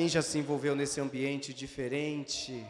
Quem 0.00 0.08
já 0.08 0.22
se 0.22 0.38
envolveu 0.38 0.74
nesse 0.74 0.98
ambiente 0.98 1.52
diferente? 1.52 2.66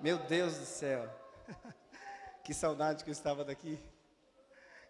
Meu 0.00 0.16
Deus 0.16 0.56
do 0.56 0.64
céu. 0.64 1.06
Que 2.42 2.54
saudade 2.54 3.04
que 3.04 3.10
eu 3.10 3.12
estava 3.12 3.44
daqui. 3.44 3.78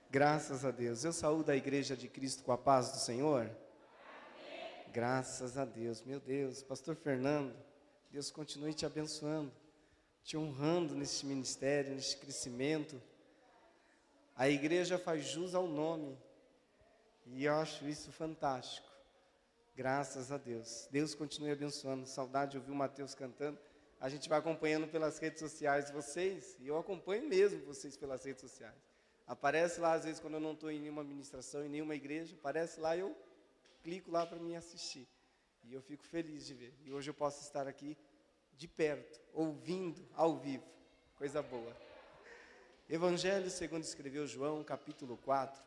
Graças 0.08 0.64
a 0.64 0.70
Deus. 0.70 1.04
Eu 1.04 1.12
saúdo 1.12 1.50
a 1.50 1.56
igreja 1.56 1.96
de 1.96 2.06
Cristo 2.06 2.44
com 2.44 2.52
a 2.52 2.56
paz 2.56 2.92
do 2.92 2.98
Senhor. 2.98 3.50
Graças 4.92 5.58
a 5.58 5.64
Deus. 5.64 6.02
Meu 6.02 6.20
Deus, 6.20 6.62
pastor 6.62 6.94
Fernando, 6.94 7.52
Deus 8.12 8.30
continue 8.30 8.72
te 8.72 8.86
abençoando, 8.86 9.50
te 10.22 10.36
honrando 10.36 10.94
neste 10.94 11.26
ministério, 11.26 11.96
neste 11.96 12.16
crescimento. 12.16 13.02
A 14.36 14.48
igreja 14.48 15.00
faz 15.00 15.24
jus 15.26 15.52
ao 15.52 15.66
nome. 15.66 16.16
E 17.26 17.44
eu 17.44 17.54
acho 17.56 17.88
isso 17.88 18.12
fantástico. 18.12 18.95
Graças 19.76 20.32
a 20.32 20.38
Deus. 20.38 20.88
Deus 20.90 21.14
continue 21.14 21.50
abençoando. 21.50 22.06
Saudade 22.06 22.52
de 22.52 22.56
ouvir 22.56 22.70
o 22.70 22.74
Mateus 22.74 23.14
cantando. 23.14 23.58
A 24.00 24.08
gente 24.08 24.26
vai 24.26 24.38
acompanhando 24.38 24.88
pelas 24.88 25.18
redes 25.18 25.38
sociais 25.38 25.90
vocês, 25.90 26.56
e 26.58 26.66
eu 26.66 26.78
acompanho 26.78 27.28
mesmo 27.28 27.62
vocês 27.66 27.94
pelas 27.94 28.24
redes 28.24 28.40
sociais. 28.40 28.74
Aparece 29.26 29.78
lá, 29.78 29.92
às 29.92 30.04
vezes, 30.04 30.18
quando 30.18 30.34
eu 30.34 30.40
não 30.40 30.52
estou 30.52 30.70
em 30.70 30.80
nenhuma 30.80 31.02
administração, 31.02 31.62
em 31.62 31.68
nenhuma 31.68 31.94
igreja, 31.94 32.34
aparece 32.34 32.80
lá, 32.80 32.96
eu 32.96 33.14
clico 33.82 34.10
lá 34.10 34.24
para 34.24 34.38
me 34.38 34.56
assistir. 34.56 35.06
E 35.62 35.74
eu 35.74 35.82
fico 35.82 36.06
feliz 36.06 36.46
de 36.46 36.54
ver. 36.54 36.74
E 36.82 36.90
hoje 36.90 37.10
eu 37.10 37.14
posso 37.14 37.42
estar 37.42 37.68
aqui 37.68 37.98
de 38.56 38.66
perto, 38.66 39.20
ouvindo 39.34 40.08
ao 40.14 40.38
vivo. 40.38 40.64
Coisa 41.16 41.42
boa. 41.42 41.76
Evangelho 42.88 43.50
segundo 43.50 43.82
escreveu 43.82 44.26
João, 44.26 44.64
capítulo 44.64 45.18
4. 45.18 45.62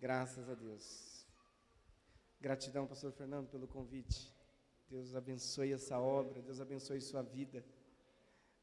Graças 0.00 0.48
a 0.48 0.54
Deus. 0.54 1.26
Gratidão, 2.40 2.86
pastor 2.86 3.12
Fernando, 3.12 3.50
pelo 3.50 3.68
convite. 3.68 4.34
Deus 4.88 5.14
abençoe 5.14 5.74
essa 5.74 6.00
obra, 6.00 6.40
Deus 6.40 6.58
abençoe 6.58 7.02
sua 7.02 7.22
vida. 7.22 7.62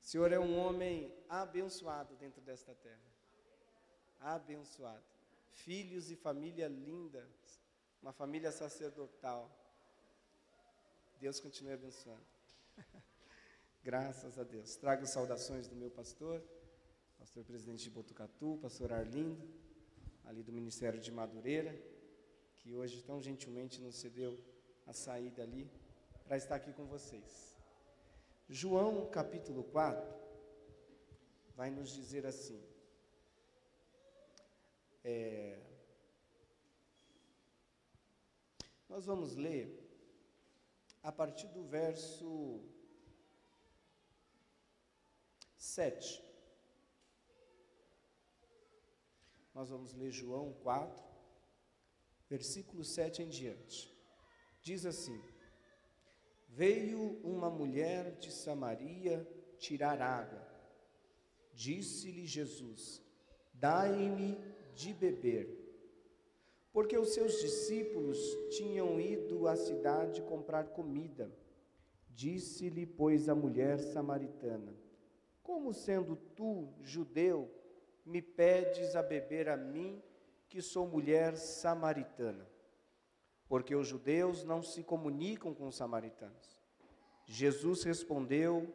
O 0.01 0.05
Senhor 0.05 0.31
é 0.31 0.39
um 0.39 0.57
homem 0.57 1.13
abençoado 1.29 2.15
dentro 2.15 2.41
desta 2.41 2.73
terra. 2.73 3.11
Abençoado. 4.19 5.03
Filhos 5.51 6.09
e 6.09 6.15
família 6.15 6.67
linda, 6.67 7.23
uma 8.01 8.11
família 8.11 8.51
sacerdotal. 8.51 9.47
Deus 11.19 11.39
continue 11.39 11.73
abençoando. 11.73 12.25
Graças 13.83 14.39
a 14.39 14.43
Deus. 14.43 14.75
Trago 14.75 15.05
saudações 15.05 15.67
do 15.67 15.75
meu 15.75 15.91
pastor, 15.91 16.43
pastor 17.19 17.43
presidente 17.43 17.83
de 17.83 17.91
Botucatu, 17.91 18.57
pastor 18.59 18.91
Arlindo 18.91 19.66
ali 20.27 20.43
do 20.43 20.51
Ministério 20.51 20.99
de 20.99 21.11
Madureira, 21.11 21.73
que 22.57 22.75
hoje 22.75 23.01
tão 23.01 23.21
gentilmente 23.21 23.81
nos 23.81 23.95
cedeu 23.95 24.37
a 24.85 24.93
saída 24.93 25.41
ali 25.41 25.69
para 26.25 26.37
estar 26.37 26.55
aqui 26.55 26.73
com 26.73 26.85
vocês. 26.85 27.55
João 28.49 29.09
capítulo 29.09 29.63
4 29.63 30.05
vai 31.55 31.69
nos 31.69 31.89
dizer 31.89 32.25
assim: 32.25 32.61
é, 35.03 35.59
nós 38.89 39.05
vamos 39.05 39.35
ler 39.35 39.65
a 41.01 41.11
partir 41.11 41.47
do 41.47 41.63
verso 41.63 42.61
7. 45.57 46.26
Nós 49.57 49.71
vamos 49.71 49.91
ler 49.95 50.11
João 50.11 50.53
4, 50.61 51.03
versículo 52.29 52.83
7 52.83 53.23
em 53.23 53.27
diante. 53.27 53.91
Diz 54.61 54.85
assim: 54.85 55.19
Veio 56.47 57.19
uma 57.23 57.49
mulher 57.49 58.19
de 58.19 58.31
Samaria 58.31 59.27
tirar 59.57 59.99
água. 59.99 60.47
Disse-lhe 61.55 62.27
Jesus: 62.27 63.01
Dai-me 63.51 64.37
de 64.75 64.93
beber. 64.93 65.49
Porque 66.71 66.95
os 66.95 67.15
seus 67.15 67.41
discípulos 67.41 68.19
tinham 68.51 69.01
ido 69.01 69.47
à 69.47 69.55
cidade 69.55 70.21
comprar 70.21 70.65
comida. 70.65 71.35
Disse-lhe, 72.11 72.85
pois, 72.85 73.27
a 73.27 73.33
mulher 73.33 73.79
samaritana: 73.79 74.77
Como 75.41 75.73
sendo 75.73 76.15
tu, 76.15 76.71
judeu, 76.83 77.51
me 78.07 78.21
pedes 78.21 78.95
a 78.95 79.03
beber 79.03 79.49
a 79.49 79.57
mim, 79.57 80.01
que 80.47 80.61
sou 80.61 80.87
mulher 80.87 81.35
samaritana? 81.35 82.49
Porque 83.49 83.75
os 83.75 83.87
judeus 83.87 84.43
não 84.43 84.63
se 84.63 84.81
comunicam 84.81 85.53
com 85.53 85.67
os 85.67 85.75
samaritanos. 85.75 86.61
Jesus 87.25 87.83
respondeu 87.83 88.73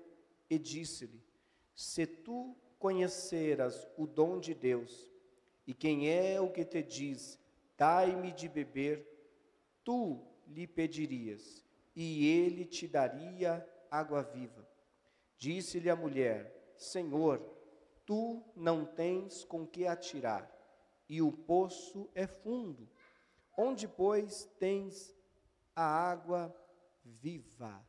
e 0.48 0.58
disse-lhe: 0.58 1.22
Se 1.74 2.06
tu 2.06 2.54
conheceras 2.78 3.88
o 3.96 4.06
dom 4.06 4.38
de 4.38 4.54
Deus, 4.54 5.10
e 5.66 5.72
quem 5.72 6.10
é 6.10 6.40
o 6.40 6.50
que 6.50 6.64
te 6.64 6.82
diz, 6.82 7.38
dai-me 7.76 8.32
de 8.32 8.48
beber, 8.48 9.06
tu 9.82 10.22
lhe 10.46 10.66
pedirias, 10.66 11.64
e 11.96 12.26
ele 12.28 12.64
te 12.66 12.86
daria 12.86 13.66
água 13.90 14.22
viva. 14.22 14.66
Disse-lhe 15.38 15.88
a 15.88 15.96
mulher: 15.96 16.74
Senhor, 16.76 17.40
tu 18.04 18.42
não 18.54 18.84
tens 18.84 19.44
com 19.44 19.66
que 19.66 19.86
atirar, 19.86 20.50
e 21.08 21.20
o 21.20 21.32
poço 21.32 22.10
é 22.14 22.26
fundo. 22.26 22.88
Onde, 23.56 23.86
pois, 23.86 24.44
tens 24.58 25.14
a 25.74 25.84
água 25.84 26.54
viva? 27.04 27.84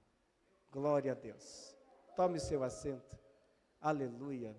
Glória 0.72 1.14
a 1.14 1.16
Deus. 1.16 1.76
Tome 2.16 2.40
seu 2.40 2.64
assento. 2.64 3.18
Aleluia. 3.80 4.56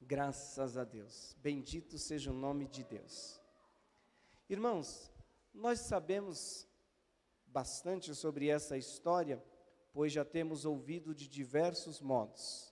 Graças 0.00 0.76
a 0.76 0.84
Deus. 0.84 1.34
Bendito 1.38 1.98
seja 1.98 2.30
o 2.30 2.34
nome 2.34 2.68
de 2.68 2.84
Deus. 2.84 3.40
Irmãos, 4.48 5.10
nós 5.52 5.80
sabemos 5.80 6.68
bastante 7.46 8.14
sobre 8.14 8.48
essa 8.48 8.76
história, 8.76 9.42
pois 9.92 10.12
já 10.12 10.24
temos 10.24 10.64
ouvido 10.64 11.14
de 11.14 11.26
diversos 11.26 12.00
modos 12.00 12.65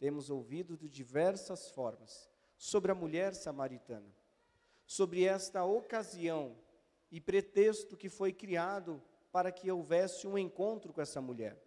temos 0.00 0.30
ouvido 0.30 0.78
de 0.78 0.88
diversas 0.88 1.70
formas 1.70 2.28
sobre 2.56 2.90
a 2.90 2.94
mulher 2.94 3.34
samaritana, 3.34 4.10
sobre 4.86 5.24
esta 5.24 5.62
ocasião 5.62 6.56
e 7.10 7.20
pretexto 7.20 7.98
que 7.98 8.08
foi 8.08 8.32
criado 8.32 9.00
para 9.30 9.52
que 9.52 9.70
houvesse 9.70 10.26
um 10.26 10.38
encontro 10.38 10.92
com 10.92 11.02
essa 11.02 11.20
mulher. 11.20 11.62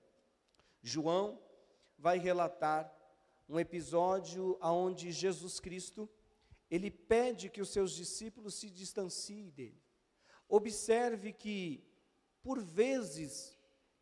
João 0.82 1.40
vai 1.98 2.18
relatar 2.18 2.92
um 3.48 3.60
episódio 3.60 4.58
onde 4.62 5.12
Jesus 5.12 5.60
Cristo 5.60 6.10
ele 6.72 6.90
pede 6.90 7.52
que 7.52 7.62
os 7.62 7.70
seus 7.70 7.92
discípulos 7.92 8.56
se 8.56 8.68
distanciem 8.68 9.50
dele. 9.52 9.80
Observe 10.50 11.32
que 11.32 11.84
por 12.42 12.60
vezes 12.60 13.56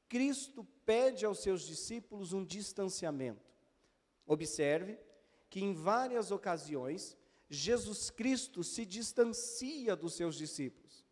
Cristo 0.08 0.64
pede 0.86 1.26
aos 1.26 1.40
seus 1.40 1.64
discípulos 1.64 2.32
um 2.32 2.46
distanciamento. 2.46 3.51
Observe 4.26 4.98
que 5.50 5.62
em 5.62 5.74
várias 5.74 6.32
ocasiões 6.32 7.18
Jesus 7.50 8.10
Cristo 8.10 8.64
se 8.64 8.86
distancia 8.86 9.96
dos 9.96 10.14
seus 10.14 10.36
discípulos. 10.36 11.06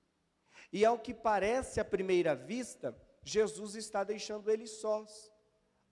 E 0.72 0.86
ao 0.86 0.98
que 0.98 1.14
parece 1.14 1.80
à 1.80 1.86
primeira 1.86 2.36
vista, 2.36 2.96
Jesus 3.24 3.76
está 3.76 4.04
deixando 4.04 4.50
eles 4.50 4.72
sós 4.72 5.32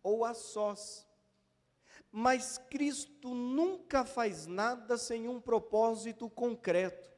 ou 0.02 0.24
a 0.24 0.34
sós. 0.34 1.06
Mas 2.12 2.58
Cristo 2.70 3.34
nunca 3.34 4.06
faz 4.06 4.48
nada 4.48 4.98
sem 4.98 5.28
um 5.28 5.42
propósito 5.42 6.30
concreto. 6.30 7.12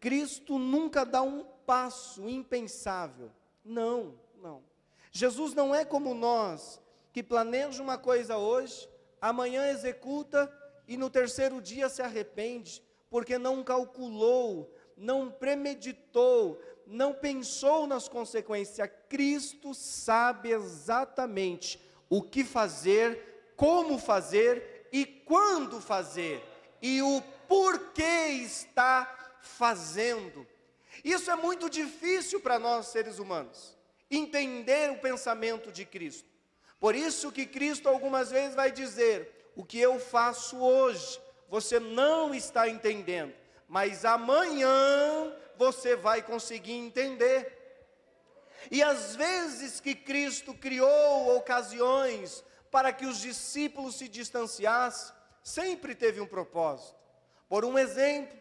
Cristo 0.00 0.58
nunca 0.58 1.04
dá 1.04 1.22
um 1.22 1.44
passo 1.66 2.28
impensável. 2.28 3.30
Não, 3.64 4.18
não. 4.36 4.62
Jesus 5.10 5.52
não 5.54 5.74
é 5.74 5.84
como 5.84 6.14
nós, 6.14 6.80
que 7.12 7.22
planeja 7.22 7.82
uma 7.82 7.98
coisa 7.98 8.38
hoje, 8.38 8.88
amanhã 9.20 9.68
executa 9.68 10.52
e 10.86 10.96
no 10.96 11.10
terceiro 11.10 11.60
dia 11.60 11.88
se 11.88 12.02
arrepende, 12.02 12.82
porque 13.10 13.38
não 13.38 13.62
calculou, 13.64 14.74
não 14.96 15.30
premeditou, 15.30 16.60
não 16.86 17.12
pensou 17.12 17.86
nas 17.86 18.08
consequências. 18.08 18.88
Cristo 19.08 19.74
sabe 19.74 20.50
exatamente 20.50 21.80
o 22.08 22.22
que 22.22 22.44
fazer, 22.44 23.52
como 23.56 23.98
fazer 23.98 24.88
e 24.92 25.04
quando 25.04 25.80
fazer, 25.80 26.42
e 26.80 27.02
o 27.02 27.20
porquê 27.48 28.28
está 28.42 29.38
fazendo. 29.40 30.46
Isso 31.04 31.30
é 31.30 31.36
muito 31.36 31.68
difícil 31.68 32.40
para 32.40 32.58
nós 32.58 32.86
seres 32.86 33.18
humanos, 33.18 33.76
entender 34.10 34.90
o 34.90 34.98
pensamento 34.98 35.72
de 35.72 35.84
Cristo. 35.84 36.35
Por 36.78 36.94
isso 36.94 37.32
que 37.32 37.46
Cristo 37.46 37.88
algumas 37.88 38.30
vezes 38.30 38.54
vai 38.54 38.70
dizer: 38.70 39.50
o 39.56 39.64
que 39.64 39.78
eu 39.78 39.98
faço 39.98 40.58
hoje, 40.58 41.20
você 41.48 41.80
não 41.80 42.34
está 42.34 42.68
entendendo, 42.68 43.34
mas 43.68 44.04
amanhã 44.04 45.34
você 45.56 45.96
vai 45.96 46.22
conseguir 46.22 46.74
entender. 46.74 47.56
E 48.70 48.82
às 48.82 49.14
vezes 49.16 49.80
que 49.80 49.94
Cristo 49.94 50.52
criou 50.52 51.36
ocasiões 51.36 52.44
para 52.70 52.92
que 52.92 53.06
os 53.06 53.18
discípulos 53.18 53.96
se 53.96 54.08
distanciassem, 54.08 55.14
sempre 55.42 55.94
teve 55.94 56.20
um 56.20 56.26
propósito. 56.26 56.96
Por 57.48 57.64
um 57.64 57.78
exemplo, 57.78 58.36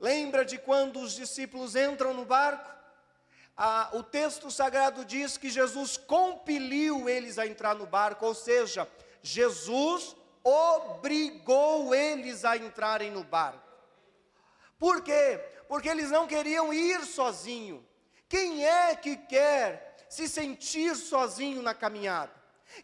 lembra 0.00 0.44
de 0.44 0.58
quando 0.58 0.98
os 1.00 1.12
discípulos 1.12 1.76
entram 1.76 2.14
no 2.14 2.24
barco? 2.24 2.75
Ah, 3.56 3.88
o 3.94 4.02
texto 4.02 4.50
sagrado 4.50 5.04
diz 5.04 5.38
que 5.38 5.48
Jesus 5.48 5.96
compeliu 5.96 7.08
eles 7.08 7.38
a 7.38 7.46
entrar 7.46 7.74
no 7.74 7.86
barco, 7.86 8.26
ou 8.26 8.34
seja, 8.34 8.86
Jesus 9.22 10.14
obrigou 10.44 11.94
eles 11.94 12.44
a 12.44 12.56
entrarem 12.56 13.10
no 13.10 13.24
barco. 13.24 13.66
Por 14.78 15.02
quê? 15.02 15.40
Porque 15.68 15.88
eles 15.88 16.10
não 16.10 16.26
queriam 16.26 16.72
ir 16.72 17.04
sozinho. 17.04 17.84
Quem 18.28 18.64
é 18.64 18.94
que 18.94 19.16
quer 19.16 19.96
se 20.08 20.28
sentir 20.28 20.94
sozinho 20.94 21.62
na 21.62 21.74
caminhada? 21.74 22.32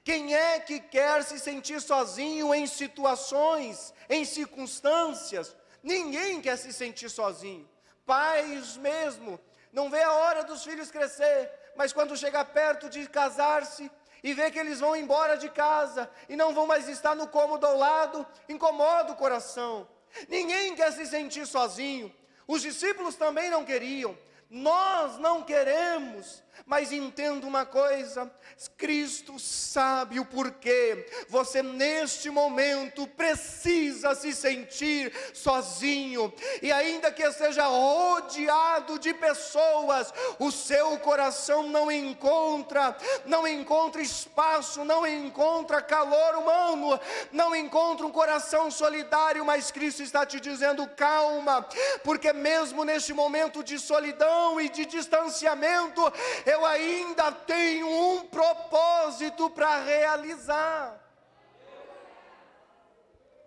Quem 0.03 0.35
é 0.35 0.59
que 0.59 0.81
quer 0.81 1.23
se 1.23 1.39
sentir 1.39 1.81
sozinho 1.81 2.55
em 2.55 2.67
situações, 2.67 3.93
em 4.09 4.25
circunstâncias? 4.25 5.55
Ninguém 5.83 6.41
quer 6.41 6.57
se 6.57 6.73
sentir 6.73 7.11
sozinho. 7.11 7.69
Pais 8.07 8.77
mesmo, 8.77 9.39
não 9.73 9.89
vê 9.89 10.03
a 10.03 10.13
hora 10.13 10.45
dos 10.45 10.63
filhos 10.63 10.91
crescer, 10.91 11.51
mas 11.75 11.93
quando 11.93 12.17
chega 12.17 12.45
perto 12.45 12.91
de 12.91 13.07
casar-se, 13.09 13.91
e 14.23 14.33
vê 14.35 14.51
que 14.51 14.59
eles 14.59 14.79
vão 14.79 14.95
embora 14.95 15.37
de 15.37 15.49
casa 15.49 16.09
e 16.29 16.37
não 16.37 16.55
vão 16.55 16.67
mais 16.67 16.89
estar 16.89 17.15
no 17.15 17.27
cômodo 17.27 17.67
ao 17.67 17.77
lado, 17.77 18.25
incomoda 18.49 19.13
o 19.13 19.17
coração. 19.17 19.89
Ninguém 20.29 20.77
quer 20.77 20.93
se 20.93 21.07
sentir 21.07 21.47
sozinho. 21.47 22.15
Os 22.47 22.63
discípulos 22.63 23.17
também 23.17 23.51
não 23.51 23.65
queriam. 23.65 24.17
Nós 24.49 25.19
não 25.19 25.43
queremos, 25.43 26.43
mas 26.67 26.93
entenda 26.93 27.47
uma 27.47 27.67
coisa: 27.67 28.31
Cristo 28.77 29.39
sabe 29.39 30.21
o 30.21 30.25
porquê. 30.25 31.07
Você 31.29 31.63
neste 31.63 32.31
momento 32.31 33.07
precisa 33.07 34.15
se 34.15 34.33
sentir 34.33 35.13
sozinho, 35.33 36.33
e 36.61 36.71
ainda 36.73 37.11
que 37.11 37.31
seja 37.33 37.67
rodeado 37.67 38.99
de 38.99 39.13
pessoas, 39.15 40.13
o 40.39 40.51
seu 40.51 40.99
coração 40.99 41.69
não 41.69 41.91
encontra, 41.91 42.97
não 43.27 43.47
encontra 43.47 44.03
espaço, 44.03 44.85
não 44.85 45.07
encontra 45.07 45.83
calor 45.83 46.37
humano, 46.37 46.99
não 47.31 47.55
encontra 47.55 48.07
um 48.07 48.11
coração 48.11 48.71
solidário, 48.71 49.45
mas 49.45 49.71
Cristo 49.71 50.03
está 50.03 50.25
te 50.25 50.41
dizendo: 50.41 50.87
calma, 50.97 51.67
porque 52.05 52.33
mesmo 52.33 52.85
neste 52.85 53.13
momento 53.13 53.63
de 53.63 53.79
solidão 53.79 54.61
e 54.61 54.69
de 54.69 54.85
distanciamento, 54.87 56.03
eu 56.47 56.65
ainda 56.65 57.33
tenho 57.33 57.87
um 57.89 58.27
propósito 58.27 59.51
para 59.51 59.83
realizar. 59.83 61.01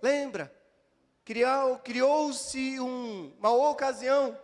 Lembra? 0.02 0.54
Criou-se 1.84 2.80
um, 2.80 3.34
uma 3.40 3.52
ocasião, 3.52 4.40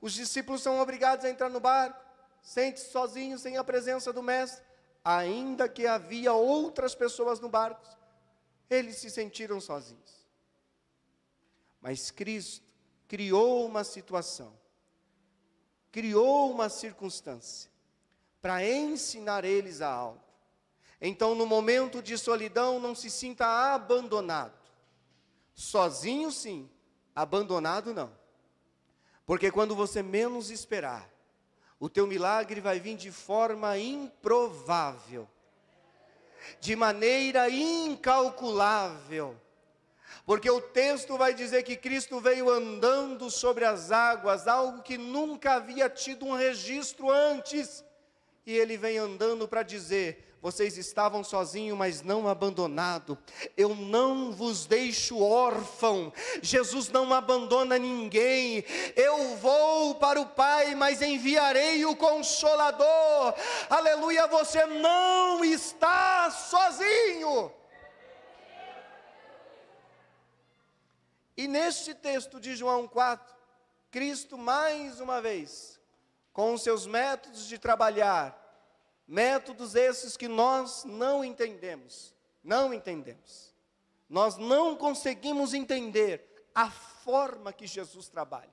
os 0.00 0.12
discípulos 0.12 0.62
são 0.62 0.78
obrigados 0.80 1.24
a 1.24 1.30
entrar 1.30 1.48
no 1.48 1.58
barco, 1.58 2.00
sente-se 2.40 2.90
sozinhos, 2.90 3.42
sem 3.42 3.56
a 3.56 3.64
presença 3.64 4.12
do 4.12 4.22
Mestre, 4.22 4.64
ainda 5.04 5.68
que 5.68 5.86
havia 5.86 6.32
outras 6.32 6.94
pessoas 6.94 7.40
no 7.40 7.48
barco, 7.48 7.82
eles 8.70 8.98
se 8.98 9.10
sentiram 9.10 9.60
sozinhos. 9.60 10.26
Mas 11.80 12.12
Cristo 12.12 12.64
criou 13.08 13.66
uma 13.66 13.82
situação 13.82 14.62
criou 15.92 16.50
uma 16.50 16.70
circunstância 16.70 17.70
para 18.42 18.66
ensinar 18.66 19.44
eles 19.44 19.80
a 19.80 19.88
algo. 19.88 20.20
Então, 21.00 21.34
no 21.34 21.46
momento 21.46 22.02
de 22.02 22.18
solidão, 22.18 22.78
não 22.78 22.94
se 22.94 23.08
sinta 23.08 23.46
abandonado. 23.74 24.52
Sozinho, 25.54 26.30
sim, 26.30 26.68
abandonado, 27.14 27.94
não. 27.94 28.12
Porque 29.24 29.50
quando 29.50 29.74
você 29.74 30.02
menos 30.02 30.50
esperar, 30.50 31.08
o 31.80 31.88
teu 31.88 32.06
milagre 32.06 32.60
vai 32.60 32.78
vir 32.78 32.96
de 32.96 33.10
forma 33.10 33.78
improvável, 33.78 35.26
de 36.60 36.76
maneira 36.76 37.48
incalculável 37.48 39.34
porque 40.24 40.48
o 40.48 40.60
texto 40.60 41.16
vai 41.16 41.34
dizer 41.34 41.62
que 41.64 41.76
Cristo 41.76 42.20
veio 42.20 42.48
andando 42.48 43.30
sobre 43.30 43.64
as 43.64 43.90
águas, 43.90 44.46
algo 44.46 44.82
que 44.82 44.96
nunca 44.96 45.54
havia 45.54 45.90
tido 45.90 46.26
um 46.26 46.32
registro 46.32 47.10
antes. 47.10 47.84
E 48.44 48.56
ele 48.56 48.76
vem 48.76 48.98
andando 48.98 49.46
para 49.46 49.62
dizer: 49.62 50.32
vocês 50.42 50.76
estavam 50.76 51.22
sozinhos, 51.22 51.78
mas 51.78 52.02
não 52.02 52.26
abandonado. 52.26 53.16
Eu 53.56 53.76
não 53.76 54.32
vos 54.32 54.66
deixo 54.66 55.22
órfão. 55.22 56.12
Jesus 56.42 56.88
não 56.88 57.14
abandona 57.14 57.78
ninguém. 57.78 58.64
Eu 58.96 59.36
vou 59.36 59.94
para 59.94 60.20
o 60.20 60.26
Pai, 60.26 60.74
mas 60.74 61.00
enviarei 61.00 61.86
o 61.86 61.94
Consolador. 61.94 63.34
Aleluia, 63.70 64.26
você 64.26 64.66
não 64.66 65.44
está 65.44 66.28
sozinho. 66.32 67.52
E 71.36 71.46
neste 71.46 71.94
texto 71.94 72.40
de 72.40 72.56
João 72.56 72.88
4, 72.88 73.32
Cristo 73.92 74.36
mais 74.36 74.98
uma 75.00 75.22
vez, 75.22 75.80
com 76.32 76.54
os 76.54 76.62
seus 76.62 76.86
métodos 76.86 77.46
de 77.46 77.58
trabalhar, 77.58 78.38
métodos 79.06 79.74
esses 79.74 80.16
que 80.16 80.28
nós 80.28 80.84
não 80.84 81.24
entendemos, 81.24 82.14
não 82.42 82.72
entendemos. 82.72 83.52
Nós 84.08 84.36
não 84.36 84.76
conseguimos 84.76 85.54
entender 85.54 86.48
a 86.54 86.70
forma 86.70 87.52
que 87.52 87.66
Jesus 87.66 88.08
trabalha. 88.08 88.52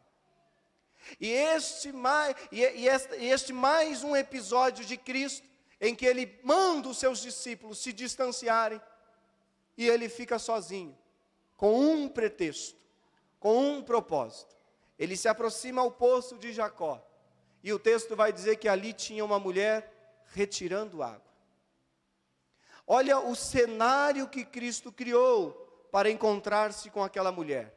E 1.19 1.29
este 1.29 1.91
mais, 1.91 2.35
e, 2.51 2.63
este, 2.87 3.15
este 3.15 3.53
mais 3.53 4.03
um 4.03 4.15
episódio 4.15 4.85
de 4.85 4.97
Cristo 4.97 5.47
em 5.79 5.95
que 5.95 6.05
ele 6.05 6.39
manda 6.43 6.89
os 6.89 6.97
seus 6.97 7.19
discípulos 7.19 7.79
se 7.79 7.93
distanciarem 7.93 8.81
e 9.77 9.87
ele 9.87 10.09
fica 10.09 10.37
sozinho 10.37 10.97
com 11.55 11.79
um 11.79 12.07
pretexto, 12.07 12.79
com 13.39 13.57
um 13.57 13.83
propósito. 13.83 14.55
Ele 14.97 15.15
se 15.15 15.27
aproxima 15.27 15.81
ao 15.81 15.91
poço 15.91 16.37
de 16.37 16.51
Jacó, 16.51 17.05
e 17.63 17.73
o 17.73 17.79
texto 17.79 18.15
vai 18.15 18.31
dizer 18.31 18.57
que 18.57 18.67
ali 18.67 18.93
tinha 18.93 19.23
uma 19.23 19.39
mulher 19.39 19.93
retirando 20.33 21.03
água. 21.03 21.29
Olha 22.87 23.19
o 23.19 23.35
cenário 23.35 24.27
que 24.27 24.43
Cristo 24.43 24.91
criou 24.91 25.51
para 25.91 26.09
encontrar-se 26.09 26.89
com 26.89 27.03
aquela 27.03 27.31
mulher. 27.31 27.75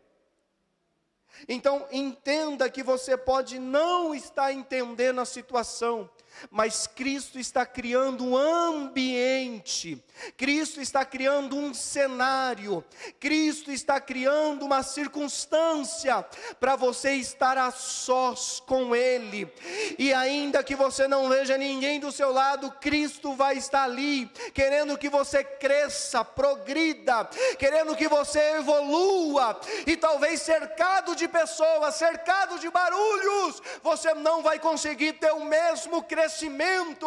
Então, 1.49 1.87
entenda 1.90 2.71
que 2.71 2.83
você 2.83 3.16
pode 3.16 3.59
não 3.59 4.14
estar 4.14 4.52
entendendo 4.52 5.21
a 5.21 5.25
situação, 5.25 6.09
mas 6.50 6.86
Cristo 6.86 7.38
está 7.38 7.64
criando 7.64 8.24
um 8.24 8.36
ambiente, 8.36 10.02
Cristo 10.36 10.80
está 10.80 11.04
criando 11.04 11.56
um 11.56 11.72
cenário, 11.74 12.84
Cristo 13.20 13.70
está 13.70 14.00
criando 14.00 14.64
uma 14.64 14.82
circunstância 14.82 16.24
para 16.58 16.76
você 16.76 17.12
estar 17.12 17.58
a 17.58 17.70
sós 17.70 18.60
com 18.60 18.94
Ele, 18.94 19.52
e 19.98 20.12
ainda 20.12 20.62
que 20.62 20.74
você 20.74 21.06
não 21.06 21.28
veja 21.28 21.56
ninguém 21.56 22.00
do 22.00 22.12
seu 22.12 22.32
lado, 22.32 22.70
Cristo 22.80 23.34
vai 23.34 23.56
estar 23.56 23.84
ali, 23.84 24.26
querendo 24.54 24.98
que 24.98 25.08
você 25.08 25.44
cresça, 25.44 26.24
progrida, 26.24 27.24
querendo 27.58 27.94
que 27.96 28.08
você 28.08 28.56
evolua, 28.56 29.60
e 29.86 29.96
talvez 29.96 30.42
cercado 30.42 31.14
de 31.14 31.28
pessoas, 31.28 31.94
cercado 31.94 32.58
de 32.58 32.70
barulhos, 32.70 33.62
você 33.82 34.14
não 34.14 34.42
vai 34.42 34.58
conseguir 34.58 35.14
ter 35.14 35.32
o 35.32 35.44
mesmo 35.44 36.02
crescimento 36.02 36.22
crescimento, 36.23 37.07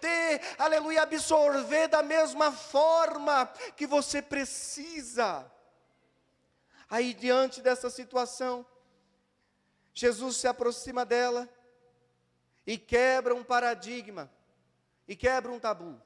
ter, 0.00 0.40
aleluia, 0.58 1.02
absorver 1.02 1.88
da 1.88 2.02
mesma 2.02 2.52
forma 2.52 3.46
que 3.76 3.86
você 3.86 4.22
precisa. 4.22 5.50
Aí, 6.88 7.12
diante 7.12 7.60
dessa 7.60 7.90
situação, 7.90 8.64
Jesus 9.92 10.36
se 10.36 10.46
aproxima 10.46 11.04
dela 11.04 11.48
e 12.66 12.78
quebra 12.78 13.34
um 13.34 13.42
paradigma, 13.42 14.30
e 15.08 15.16
quebra 15.16 15.50
um 15.50 15.58
tabu. 15.58 16.00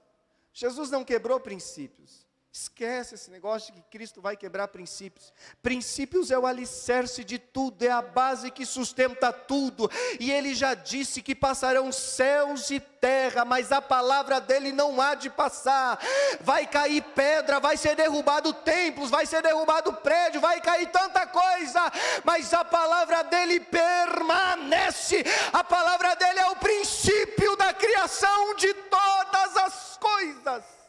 Jesus 0.53 0.91
não 0.91 1.05
quebrou 1.05 1.39
princípios, 1.39 2.26
Esquece 2.59 3.17
esse 3.17 3.31
negócio 3.31 3.75
de 3.75 3.83
que 3.83 3.91
Cristo 3.91 4.23
vai 4.23 4.35
quebrar 4.35 4.69
princípios. 4.69 5.31
Princípios 5.63 6.31
é 6.31 6.39
o 6.39 6.47
alicerce 6.47 7.23
de 7.23 7.39
tudo, 7.39 7.83
é 7.83 7.91
a 7.91 8.01
base 8.01 8.51
que 8.51 8.65
sustenta 8.65 9.31
tudo. 9.31 9.91
E 10.19 10.33
ele 10.33 10.55
já 10.55 10.73
disse 10.73 11.21
que 11.21 11.35
passarão 11.35 11.93
céus 11.93 12.71
e 12.71 12.81
terra, 12.81 13.45
mas 13.45 13.73
a 13.73 13.83
palavra 13.83 14.41
dele 14.41 14.73
não 14.73 15.03
há 15.03 15.15
de 15.15 15.29
passar. 15.29 15.99
Vai 16.41 16.67
cair 16.67 17.03
pedra, 17.15 17.61
vai 17.61 17.77
ser 17.77 17.95
derrubado 17.95 18.55
templos, 18.55 19.11
vai 19.11 19.27
ser 19.27 19.43
derrubado 19.43 19.93
prédio, 19.93 20.41
vai 20.41 20.59
cair 20.59 20.91
tanta 20.91 21.27
coisa, 21.27 21.93
mas 22.25 22.55
a 22.55 22.65
palavra 22.65 23.23
dele 23.25 23.61
permanece. 23.61 25.23
A 25.53 25.63
palavra 25.63 26.17
dele 26.17 26.41
é 26.41 26.47
o 26.47 26.57
princípio 26.57 27.55
da 27.57 27.75
criação 27.75 28.55
de 28.55 28.73
todas 28.73 29.57
as 29.59 29.99
coisas. 29.99 30.86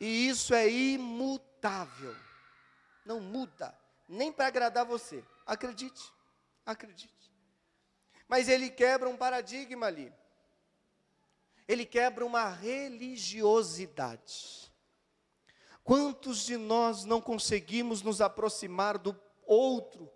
E 0.00 0.28
isso 0.28 0.54
é 0.54 0.68
imutável. 0.68 2.16
Não 3.04 3.20
muda, 3.20 3.76
nem 4.08 4.32
para 4.32 4.46
agradar 4.46 4.86
você. 4.86 5.22
Acredite, 5.46 6.10
acredite. 6.64 7.30
Mas 8.26 8.48
ele 8.48 8.70
quebra 8.70 9.08
um 9.08 9.16
paradigma 9.16 9.86
ali. 9.86 10.12
Ele 11.68 11.84
quebra 11.84 12.24
uma 12.24 12.48
religiosidade. 12.48 14.72
Quantos 15.84 16.44
de 16.44 16.56
nós 16.56 17.04
não 17.04 17.20
conseguimos 17.20 18.02
nos 18.02 18.20
aproximar 18.20 18.96
do 18.96 19.20
outro 19.44 20.10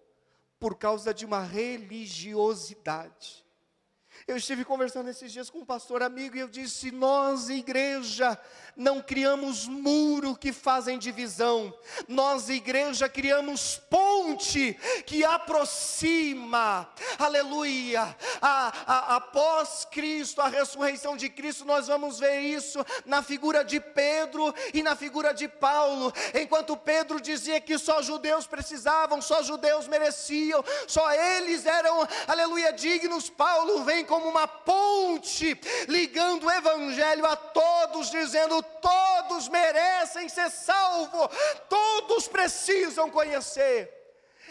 por 0.58 0.76
causa 0.76 1.12
de 1.12 1.26
uma 1.26 1.42
religiosidade? 1.42 3.44
Eu 4.26 4.36
estive 4.36 4.64
conversando 4.64 5.10
esses 5.10 5.32
dias 5.32 5.50
com 5.50 5.58
um 5.58 5.64
pastor 5.64 6.02
amigo 6.02 6.36
e 6.36 6.40
eu 6.40 6.48
disse: 6.48 6.90
Nós, 6.90 7.50
igreja, 7.50 8.38
não 8.76 9.00
criamos 9.00 9.66
muro 9.66 10.36
que 10.36 10.52
fazem 10.52 10.98
divisão, 10.98 11.72
nós, 12.08 12.48
igreja, 12.48 13.08
criamos 13.08 13.80
ponte 13.88 14.74
que 15.06 15.24
aproxima, 15.24 16.88
aleluia. 17.18 18.16
A, 18.40 18.72
a, 18.86 19.16
após 19.16 19.86
Cristo, 19.90 20.40
a 20.40 20.48
ressurreição 20.48 21.16
de 21.16 21.28
Cristo, 21.28 21.64
nós 21.64 21.86
vamos 21.86 22.18
ver 22.18 22.40
isso 22.40 22.84
na 23.04 23.22
figura 23.22 23.64
de 23.64 23.80
Pedro 23.80 24.54
e 24.72 24.82
na 24.82 24.96
figura 24.96 25.32
de 25.32 25.48
Paulo. 25.48 26.12
Enquanto 26.34 26.76
Pedro 26.76 27.20
dizia 27.20 27.60
que 27.60 27.78
só 27.78 28.02
judeus 28.02 28.46
precisavam, 28.46 29.22
só 29.22 29.42
judeus 29.42 29.86
mereciam, 29.86 30.64
só 30.86 31.12
eles 31.12 31.66
eram, 31.66 32.06
aleluia, 32.26 32.72
dignos, 32.72 33.30
Paulo 33.30 33.84
vem 33.84 34.04
como 34.04 34.28
uma 34.28 34.46
ponte 34.48 35.58
ligando 35.88 36.44
o 36.46 36.50
evangelho 36.50 37.26
a 37.26 37.36
todos, 37.36 37.83
dizendo: 38.02 38.62
todos 38.62 39.48
merecem 39.48 40.28
ser 40.28 40.50
salvos, 40.50 41.28
todos 41.68 42.28
precisam 42.28 43.10
conhecer. 43.10 44.04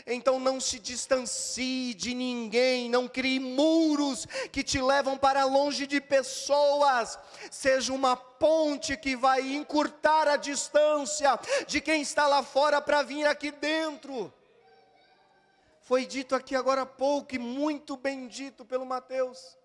Então 0.06 0.40
não 0.40 0.60
se 0.60 0.80
distancie 0.80 1.94
de 1.94 2.14
ninguém, 2.14 2.90
não 2.90 3.08
crie 3.08 3.40
muros 3.40 4.26
que 4.52 4.64
te 4.64 4.82
levam 4.82 5.18
para 5.18 5.46
longe 5.46 5.88
de 5.88 6.02
pessoas. 6.02 7.18
Seja 7.50 7.94
uma 7.94 8.16
ponte 8.16 8.98
que 8.98 9.16
vai 9.16 9.42
encurtar 9.42 10.28
a 10.28 10.36
distância 10.36 11.40
de 11.68 11.80
quem 11.80 12.02
está 12.02 12.28
lá 12.28 12.44
fora 12.44 12.82
para 12.82 13.02
vir 13.02 13.26
aqui 13.26 13.52
dentro. 13.52 14.34
Foi 15.82 16.06
dito 16.06 16.36
aqui 16.36 16.56
agora 16.56 16.82
há 16.82 16.86
pouco 16.86 17.36
e 17.36 17.40
muito 17.40 17.96
bem 17.96 18.28
dito 18.28 18.66
pelo 18.66 18.86
Mateus. 18.86 19.58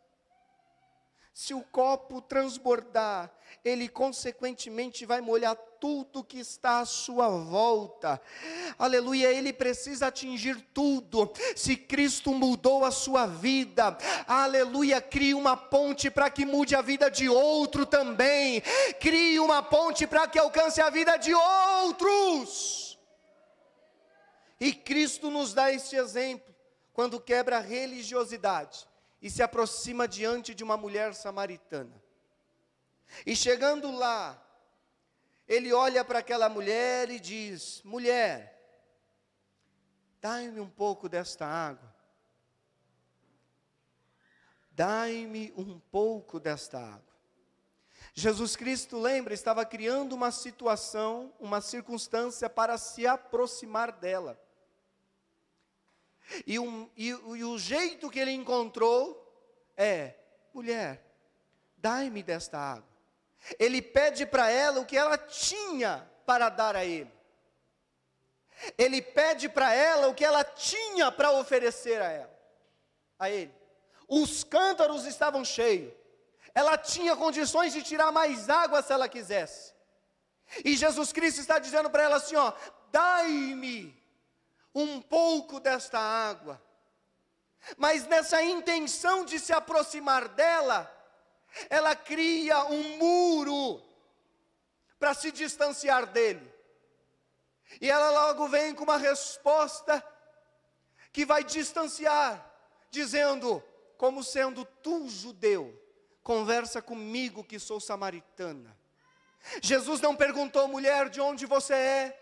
Se 1.39 1.55
o 1.55 1.63
copo 1.63 2.21
transbordar, 2.21 3.31
ele 3.65 3.89
consequentemente 3.89 5.07
vai 5.07 5.21
molhar 5.21 5.55
tudo 5.81 6.25
que 6.25 6.41
está 6.41 6.81
à 6.81 6.85
sua 6.85 7.29
volta. 7.29 8.21
Aleluia, 8.77 9.33
ele 9.33 9.53
precisa 9.53 10.09
atingir 10.09 10.61
tudo. 10.75 11.33
Se 11.55 11.77
Cristo 11.77 12.35
mudou 12.35 12.85
a 12.85 12.91
sua 12.91 13.29
vida, 13.29 13.97
aleluia, 14.27 15.01
crie 15.01 15.33
uma 15.33 15.57
ponte 15.57 16.11
para 16.11 16.29
que 16.29 16.45
mude 16.45 16.75
a 16.75 16.83
vida 16.83 17.09
de 17.09 17.29
outro 17.29 17.87
também. 17.87 18.61
Crie 18.99 19.39
uma 19.39 19.63
ponte 19.63 20.09
para 20.09 20.27
que 20.27 20.41
alcance 20.41 20.81
a 20.81 20.91
vida 20.91 21.17
de 21.19 21.33
outros. 21.33 22.99
E 24.59 24.73
Cristo 24.73 25.31
nos 25.31 25.55
dá 25.55 25.73
este 25.73 25.95
exemplo 25.95 26.53
quando 26.93 27.21
quebra 27.21 27.59
a 27.59 27.61
religiosidade 27.61 28.88
e 29.21 29.31
se 29.31 29.43
aproxima 29.43 30.07
diante 30.07 30.55
de 30.55 30.63
uma 30.63 30.77
mulher 30.77 31.15
samaritana. 31.15 32.03
E 33.27 33.35
chegando 33.35 33.91
lá, 33.91 34.43
ele 35.47 35.73
olha 35.73 36.05
para 36.05 36.19
aquela 36.19 36.49
mulher 36.49 37.11
e 37.11 37.19
diz: 37.19 37.83
Mulher, 37.83 38.55
dai-me 40.21 40.61
um 40.61 40.69
pouco 40.69 41.09
desta 41.09 41.47
água. 41.47 41.97
Dai-me 44.71 45.53
um 45.57 45.81
pouco 45.81 46.39
desta 46.39 46.79
água. 46.79 47.09
Jesus 48.15 48.55
Cristo, 48.57 48.99
lembra, 48.99 49.35
estava 49.35 49.65
criando 49.65 50.13
uma 50.13 50.31
situação, 50.31 51.33
uma 51.41 51.61
circunstância 51.61 52.49
para 52.49 52.79
se 52.79 53.07
aproximar 53.07 53.93
dela. 53.93 54.41
E, 56.47 56.59
um, 56.59 56.89
e, 56.97 57.09
e 57.09 57.45
o 57.45 57.59
jeito 57.59 58.11
que 58.11 58.19
ele 58.19 58.33
encontrou 58.33 59.25
é: 59.77 60.15
mulher, 60.53 61.03
dai-me 61.77 62.23
desta 62.23 62.59
água. 62.59 62.89
Ele 63.59 63.81
pede 63.81 64.27
para 64.27 64.51
ela 64.51 64.81
o 64.81 64.87
que 64.87 64.97
ela 64.97 65.17
tinha 65.17 66.09
para 66.27 66.49
dar 66.49 66.77
a 66.77 66.85
ele. 66.85 67.13
Ele 68.77 69.01
pede 69.01 69.49
para 69.49 69.73
ela 69.73 70.09
o 70.09 70.15
que 70.15 70.25
ela 70.25 70.43
tinha 70.43 71.13
para 71.13 71.31
oferecer 71.31 72.03
a 72.03 72.11
ela, 72.11 72.41
a 73.19 73.31
ele. 73.31 73.55
Os 74.09 74.43
cântaros 74.43 75.05
estavam 75.05 75.45
cheios. 75.45 75.93
Ela 76.55 76.77
tinha 76.77 77.15
condições 77.15 77.73
de 77.73 77.83
tirar 77.83 78.11
mais 78.11 78.49
água 78.49 78.83
se 78.83 78.93
ela 78.93 79.09
quisesse. 79.09 79.73
E 80.65 80.77
Jesus 80.77 81.13
Cristo 81.13 81.41
está 81.41 81.59
dizendo 81.59 81.89
para 81.89 82.03
ela 82.03 82.17
assim, 82.17 82.35
ó: 82.35 82.53
"Dai-me 82.91 83.98
um 84.75 85.01
pouco 85.01 85.61
desta 85.61 85.99
água. 85.99 86.63
Mas 87.77 88.07
nessa 88.07 88.43
intenção 88.43 89.25
de 89.25 89.39
se 89.39 89.53
aproximar 89.53 90.29
dela, 90.29 90.91
ela 91.69 91.95
cria 91.97 92.65
um 92.67 92.97
muro 92.99 93.83
para 94.99 95.15
se 95.15 95.31
distanciar 95.33 96.07
dele. 96.07 96.53
E 97.81 97.91
ela 97.91 98.11
logo 98.11 98.49
vem 98.49 98.75
com 98.75 98.85
uma 98.85 98.97
resposta 98.97 100.03
que 101.13 101.25
vai 101.27 101.45
distanciar, 101.45 102.45
dizendo: 102.91 103.63
como 103.97 104.23
sendo 104.23 104.65
tu 104.65 105.09
judeu, 105.09 105.79
conversa 106.23 106.81
comigo 106.81 107.45
que 107.45 107.59
sou 107.59 107.81
samaritana. 107.81 108.77
Jesus 109.63 110.01
não 110.01 110.17
perguntou, 110.17 110.67
mulher, 110.69 111.09
de 111.09 111.21
onde 111.21 111.47
você 111.47 111.75
é. 111.75 112.21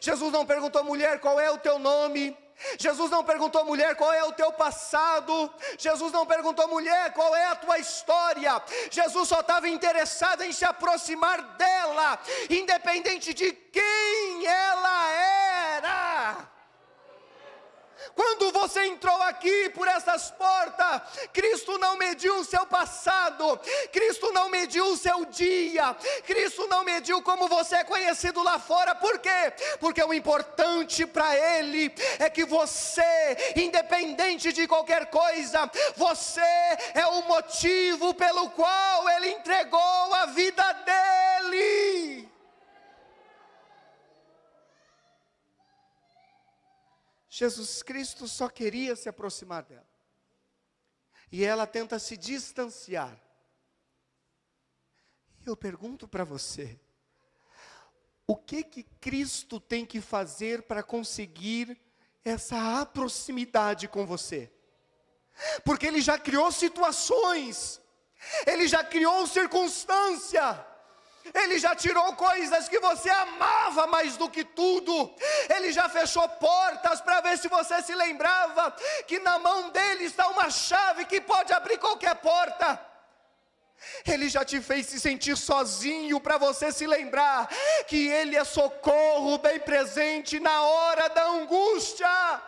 Jesus 0.00 0.32
não 0.32 0.46
perguntou, 0.46 0.84
mulher, 0.84 1.20
qual 1.20 1.38
é 1.40 1.50
o 1.50 1.58
teu 1.58 1.78
nome. 1.78 2.36
Jesus 2.78 3.10
não 3.10 3.24
perguntou, 3.24 3.64
mulher, 3.64 3.94
qual 3.96 4.12
é 4.12 4.22
o 4.22 4.32
teu 4.32 4.52
passado. 4.52 5.52
Jesus 5.78 6.12
não 6.12 6.26
perguntou, 6.26 6.68
mulher, 6.68 7.12
qual 7.12 7.34
é 7.34 7.46
a 7.46 7.56
tua 7.56 7.78
história. 7.78 8.62
Jesus 8.90 9.28
só 9.28 9.40
estava 9.40 9.68
interessado 9.68 10.42
em 10.42 10.52
se 10.52 10.64
aproximar 10.64 11.40
dela, 11.56 12.18
independente 12.48 13.32
de 13.32 13.52
quem 13.52 14.46
ela 14.46 15.10
era. 15.12 15.49
Quando 18.14 18.52
você 18.52 18.86
entrou 18.86 19.20
aqui 19.22 19.70
por 19.70 19.88
essas 19.88 20.30
portas, 20.30 21.02
Cristo 21.32 21.78
não 21.78 21.96
mediu 21.96 22.36
o 22.38 22.44
seu 22.44 22.66
passado, 22.66 23.58
Cristo 23.92 24.32
não 24.32 24.48
mediu 24.48 24.86
o 24.86 24.96
seu 24.96 25.24
dia, 25.24 25.94
Cristo 26.26 26.66
não 26.68 26.84
mediu 26.84 27.22
como 27.22 27.48
você 27.48 27.76
é 27.76 27.84
conhecido 27.84 28.42
lá 28.42 28.58
fora, 28.58 28.94
por 28.94 29.18
quê? 29.18 29.52
Porque 29.78 30.02
o 30.02 30.12
importante 30.12 31.06
para 31.06 31.36
Ele 31.36 31.92
é 32.18 32.28
que 32.28 32.44
você, 32.44 33.52
independente 33.56 34.52
de 34.52 34.66
qualquer 34.66 35.06
coisa, 35.06 35.70
você 35.96 36.40
é 36.94 37.06
o 37.06 37.22
motivo 37.22 38.14
pelo 38.14 38.50
qual 38.50 39.08
Ele 39.10 39.30
entregou 39.30 40.14
a 40.14 40.26
vida 40.26 40.72
dele. 40.72 41.29
Jesus 47.40 47.82
Cristo 47.82 48.28
só 48.28 48.50
queria 48.50 48.94
se 48.94 49.08
aproximar 49.08 49.62
dela. 49.62 49.88
E 51.32 51.42
ela 51.42 51.66
tenta 51.66 51.98
se 51.98 52.14
distanciar. 52.14 53.18
E 55.40 55.48
eu 55.48 55.56
pergunto 55.56 56.06
para 56.06 56.22
você: 56.22 56.78
o 58.26 58.36
que 58.36 58.62
que 58.62 58.82
Cristo 58.82 59.58
tem 59.58 59.86
que 59.86 60.02
fazer 60.02 60.64
para 60.64 60.82
conseguir 60.82 61.80
essa 62.22 62.84
proximidade 62.84 63.88
com 63.88 64.04
você? 64.04 64.52
Porque 65.64 65.86
ele 65.86 66.02
já 66.02 66.18
criou 66.18 66.52
situações, 66.52 67.80
ele 68.46 68.68
já 68.68 68.84
criou 68.84 69.26
circunstância, 69.26 70.62
ele 71.34 71.58
já 71.58 71.74
tirou 71.74 72.14
coisas 72.14 72.68
que 72.68 72.80
você 72.80 73.10
amava 73.10 73.86
mais 73.86 74.16
do 74.16 74.28
que 74.28 74.44
tudo. 74.44 75.14
Ele 75.48 75.70
já 75.72 75.88
fechou 75.88 76.26
portas 76.28 77.00
para 77.00 77.20
ver 77.20 77.38
se 77.38 77.48
você 77.48 77.82
se 77.82 77.94
lembrava 77.94 78.74
que 79.06 79.18
na 79.18 79.38
mão 79.38 79.70
dele 79.70 80.04
está 80.04 80.28
uma 80.28 80.50
chave 80.50 81.04
que 81.04 81.20
pode 81.20 81.52
abrir 81.52 81.78
qualquer 81.78 82.16
porta. 82.16 82.86
Ele 84.06 84.28
já 84.28 84.44
te 84.44 84.60
fez 84.60 84.86
se 84.86 85.00
sentir 85.00 85.36
sozinho 85.36 86.20
para 86.20 86.36
você 86.36 86.70
se 86.70 86.86
lembrar 86.86 87.48
que 87.86 88.08
Ele 88.08 88.36
é 88.36 88.44
socorro 88.44 89.38
bem 89.38 89.58
presente 89.58 90.38
na 90.38 90.62
hora 90.62 91.08
da 91.08 91.26
angústia. 91.28 92.42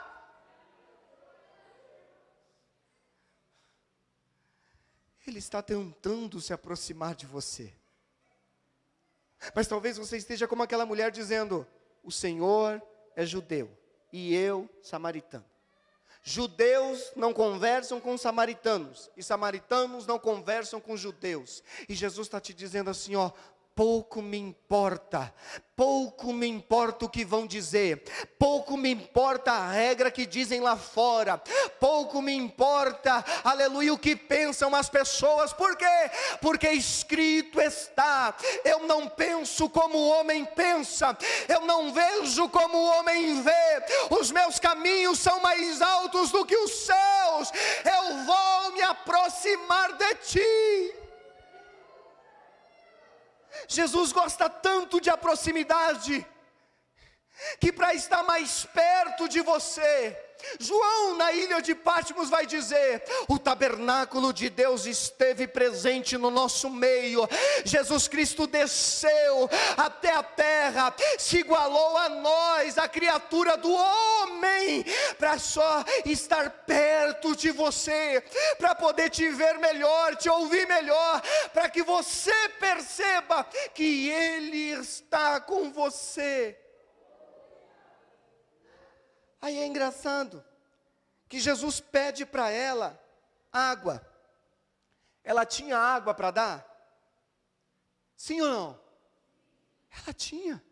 Ele 5.26 5.38
está 5.38 5.62
tentando 5.62 6.40
se 6.40 6.52
aproximar 6.52 7.14
de 7.14 7.26
você. 7.26 7.72
Mas 9.54 9.66
talvez 9.66 9.96
você 9.96 10.16
esteja 10.16 10.46
como 10.46 10.62
aquela 10.62 10.86
mulher 10.86 11.10
dizendo: 11.10 11.66
O 12.02 12.10
Senhor 12.10 12.82
é 13.16 13.24
judeu 13.26 13.70
e 14.12 14.34
eu 14.34 14.68
samaritano. 14.82 15.44
Judeus 16.24 17.10
não 17.16 17.32
conversam 17.32 18.00
com 18.00 18.16
samaritanos, 18.16 19.10
e 19.16 19.22
samaritanos 19.24 20.06
não 20.06 20.20
conversam 20.20 20.80
com 20.80 20.96
judeus. 20.96 21.64
E 21.88 21.94
Jesus 21.94 22.28
está 22.28 22.40
te 22.40 22.54
dizendo 22.54 22.90
assim: 22.90 23.16
ó, 23.16 23.32
pouco 23.74 24.20
me 24.20 24.36
importa, 24.36 25.32
pouco 25.74 26.32
me 26.32 26.46
importa 26.46 27.06
o 27.06 27.08
que 27.08 27.24
vão 27.24 27.46
dizer, 27.46 28.04
pouco 28.38 28.76
me 28.76 28.90
importa 28.90 29.50
a 29.50 29.70
regra 29.70 30.10
que 30.10 30.26
dizem 30.26 30.60
lá 30.60 30.76
fora, 30.76 31.42
pouco 31.80 32.20
me 32.20 32.34
importa, 32.34 33.24
aleluia, 33.42 33.92
o 33.92 33.98
que 33.98 34.14
pensam 34.14 34.74
as 34.74 34.90
pessoas, 34.90 35.52
por 35.52 35.74
quê? 35.76 36.10
Porque 36.40 36.68
escrito 36.68 37.60
está: 37.60 38.34
eu 38.64 38.80
não 38.80 39.08
penso 39.08 39.68
como 39.70 39.96
o 39.96 40.08
homem 40.10 40.44
pensa, 40.44 41.16
eu 41.48 41.62
não 41.62 41.92
vejo 41.92 42.48
como 42.50 42.76
o 42.76 42.98
homem 42.98 43.42
vê, 43.42 43.84
os 44.10 44.30
meus 44.30 44.58
caminhos 44.58 45.18
são 45.18 45.40
mais 45.40 45.80
altos 45.80 46.30
do 46.30 46.44
que 46.44 46.56
os 46.56 46.72
céus, 46.72 47.50
eu 47.84 48.24
vou 48.24 48.72
me 48.72 48.82
aproximar 48.82 49.92
de 49.94 50.14
ti. 50.16 51.01
Jesus 53.68 54.12
gosta 54.12 54.48
tanto 54.48 55.00
de 55.00 55.10
a 55.10 55.16
proximidade, 55.16 56.26
que 57.60 57.72
para 57.72 57.94
estar 57.94 58.22
mais 58.22 58.64
perto 58.66 59.28
de 59.28 59.40
você, 59.40 60.12
João, 60.58 61.16
na 61.16 61.32
ilha 61.32 61.60
de 61.60 61.74
Patmos, 61.74 62.30
vai 62.30 62.46
dizer: 62.46 63.02
o 63.28 63.38
tabernáculo 63.38 64.32
de 64.32 64.48
Deus 64.48 64.86
esteve 64.86 65.46
presente 65.46 66.16
no 66.16 66.30
nosso 66.30 66.70
meio. 66.70 67.28
Jesus 67.64 68.08
Cristo 68.08 68.46
desceu 68.46 69.48
até 69.76 70.12
a 70.12 70.22
terra, 70.22 70.94
se 71.18 71.38
igualou 71.38 71.96
a 71.96 72.08
nós, 72.08 72.78
a 72.78 72.88
criatura 72.88 73.56
do 73.56 73.72
homem, 73.72 74.84
para 75.18 75.38
só 75.38 75.84
estar 76.04 76.50
perto 76.66 77.34
de 77.36 77.50
você, 77.50 78.22
para 78.58 78.74
poder 78.74 79.10
te 79.10 79.28
ver 79.28 79.58
melhor, 79.58 80.16
te 80.16 80.28
ouvir 80.28 80.66
melhor, 80.66 81.22
para 81.52 81.68
que 81.68 81.82
você 81.82 82.32
perceba 82.60 83.44
que 83.74 84.08
Ele 84.10 84.72
está 84.72 85.40
com 85.40 85.70
você. 85.70 86.61
Aí 89.42 89.58
é 89.58 89.66
engraçado 89.66 90.44
que 91.28 91.40
Jesus 91.40 91.80
pede 91.80 92.24
para 92.24 92.48
ela 92.48 92.96
água. 93.52 94.00
Ela 95.24 95.44
tinha 95.44 95.76
água 95.76 96.14
para 96.14 96.30
dar? 96.30 96.66
Sim 98.16 98.40
ou 98.40 98.48
não? 98.48 98.80
Ela 99.90 100.14
tinha. 100.14 100.62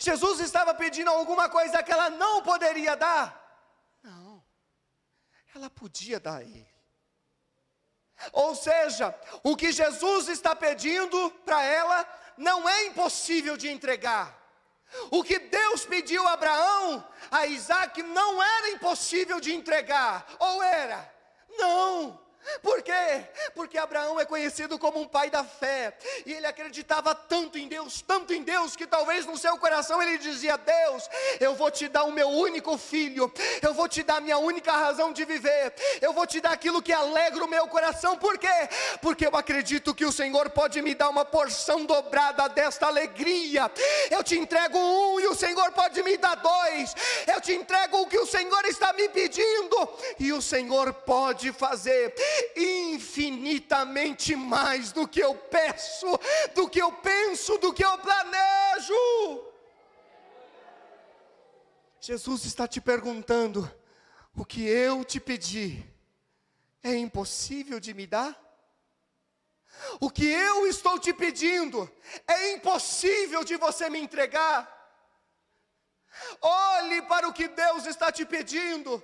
Jesus 0.00 0.40
estava 0.40 0.74
pedindo 0.74 1.10
alguma 1.10 1.50
coisa 1.50 1.82
que 1.82 1.92
ela 1.92 2.08
não 2.08 2.42
poderia 2.42 2.96
dar? 2.96 4.00
Não. 4.02 4.42
Ela 5.54 5.68
podia 5.68 6.18
dar 6.18 6.38
a 6.38 6.42
ele. 6.42 6.74
Ou 8.32 8.54
seja, 8.54 9.14
o 9.44 9.54
que 9.54 9.70
Jesus 9.70 10.28
está 10.28 10.56
pedindo 10.56 11.30
para 11.44 11.62
ela 11.62 12.08
não 12.38 12.66
é 12.66 12.86
impossível 12.86 13.54
de 13.56 13.68
entregar. 13.68 14.45
O 15.10 15.22
que 15.22 15.38
Deus 15.38 15.84
pediu 15.84 16.26
a 16.26 16.32
Abraão, 16.32 17.06
a 17.30 17.46
Isaac, 17.46 18.02
não 18.02 18.42
era 18.42 18.70
impossível 18.70 19.40
de 19.40 19.54
entregar, 19.54 20.26
ou 20.38 20.62
era? 20.62 21.12
Não. 21.58 22.25
Por 22.62 22.82
quê? 22.82 23.24
Porque 23.54 23.78
Abraão 23.78 24.18
é 24.20 24.24
conhecido 24.24 24.78
como 24.78 25.00
um 25.00 25.08
pai 25.08 25.30
da 25.30 25.44
fé, 25.44 25.96
e 26.24 26.32
ele 26.32 26.46
acreditava 26.46 27.14
tanto 27.14 27.58
em 27.58 27.68
Deus, 27.68 28.02
tanto 28.02 28.32
em 28.32 28.42
Deus, 28.42 28.76
que 28.76 28.86
talvez 28.86 29.26
no 29.26 29.36
seu 29.36 29.56
coração 29.58 30.02
ele 30.02 30.18
dizia: 30.18 30.56
Deus, 30.56 31.08
eu 31.40 31.54
vou 31.54 31.70
te 31.70 31.88
dar 31.88 32.04
o 32.04 32.12
meu 32.12 32.28
único 32.28 32.76
filho, 32.78 33.32
eu 33.62 33.74
vou 33.74 33.88
te 33.88 34.02
dar 34.02 34.16
a 34.16 34.20
minha 34.20 34.38
única 34.38 34.72
razão 34.72 35.12
de 35.12 35.24
viver, 35.24 35.74
eu 36.00 36.12
vou 36.12 36.26
te 36.26 36.40
dar 36.40 36.52
aquilo 36.52 36.82
que 36.82 36.92
alegra 36.92 37.44
o 37.44 37.48
meu 37.48 37.66
coração, 37.68 38.16
por 38.16 38.38
quê? 38.38 38.68
Porque 39.00 39.26
eu 39.26 39.36
acredito 39.36 39.94
que 39.94 40.04
o 40.04 40.12
Senhor 40.12 40.50
pode 40.50 40.80
me 40.82 40.94
dar 40.94 41.08
uma 41.08 41.24
porção 41.24 41.84
dobrada 41.84 42.48
desta 42.48 42.86
alegria. 42.86 43.70
Eu 44.10 44.22
te 44.22 44.38
entrego 44.38 44.78
um 44.78 45.20
e 45.20 45.26
o 45.26 45.34
Senhor 45.34 45.72
pode 45.72 46.02
me 46.02 46.16
dar 46.16 46.36
dois, 46.36 46.94
eu 47.26 47.40
te 47.40 47.52
entrego 47.54 48.00
o 48.00 48.06
que 48.06 48.18
o 48.18 48.26
Senhor 48.26 48.64
está 48.66 48.92
me 48.92 49.08
pedindo, 49.08 49.88
e 50.18 50.32
o 50.32 50.40
Senhor 50.40 50.92
pode 50.92 51.52
fazer 51.52 52.14
infinitamente 52.56 54.34
mais 54.36 54.92
do 54.92 55.06
que 55.06 55.20
eu 55.20 55.34
peço, 55.34 56.06
do 56.54 56.68
que 56.68 56.80
eu 56.80 56.92
penso, 56.92 57.58
do 57.58 57.72
que 57.72 57.84
eu 57.84 57.98
planejo. 57.98 59.44
Jesus 62.00 62.44
está 62.44 62.68
te 62.68 62.80
perguntando: 62.80 63.70
o 64.34 64.44
que 64.44 64.66
eu 64.66 65.04
te 65.04 65.18
pedi 65.18 65.84
é 66.82 66.94
impossível 66.94 67.80
de 67.80 67.92
me 67.94 68.06
dar? 68.06 68.40
O 70.00 70.10
que 70.10 70.26
eu 70.26 70.66
estou 70.66 70.98
te 70.98 71.12
pedindo 71.12 71.90
é 72.26 72.52
impossível 72.54 73.44
de 73.44 73.56
você 73.56 73.90
me 73.90 73.98
entregar? 73.98 74.72
Olhe 76.40 77.02
para 77.02 77.28
o 77.28 77.32
que 77.32 77.48
Deus 77.48 77.86
está 77.86 78.10
te 78.10 78.24
pedindo 78.24 79.02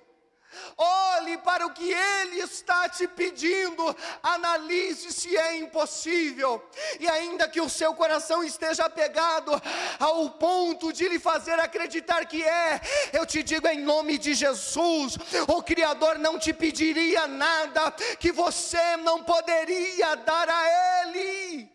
Olhe 0.76 1.38
para 1.38 1.66
o 1.66 1.72
que 1.72 1.92
Ele 1.92 2.40
está 2.40 2.88
te 2.88 3.06
pedindo, 3.06 3.96
analise 4.22 5.12
se 5.12 5.36
é 5.36 5.56
impossível, 5.56 6.62
e 6.98 7.08
ainda 7.08 7.48
que 7.48 7.60
o 7.60 7.68
seu 7.68 7.94
coração 7.94 8.42
esteja 8.44 8.84
apegado 8.84 9.52
ao 9.98 10.30
ponto 10.30 10.92
de 10.92 11.08
lhe 11.08 11.18
fazer 11.18 11.58
acreditar 11.58 12.26
que 12.26 12.42
é, 12.42 12.80
eu 13.12 13.24
te 13.24 13.42
digo 13.42 13.66
em 13.68 13.80
nome 13.80 14.18
de 14.18 14.34
Jesus: 14.34 15.16
o 15.48 15.62
Criador 15.62 16.18
não 16.18 16.38
te 16.38 16.52
pediria 16.52 17.26
nada 17.26 17.90
que 18.18 18.32
você 18.32 18.96
não 18.98 19.22
poderia 19.24 20.14
dar 20.16 20.48
a 20.48 21.06
Ele. 21.06 21.70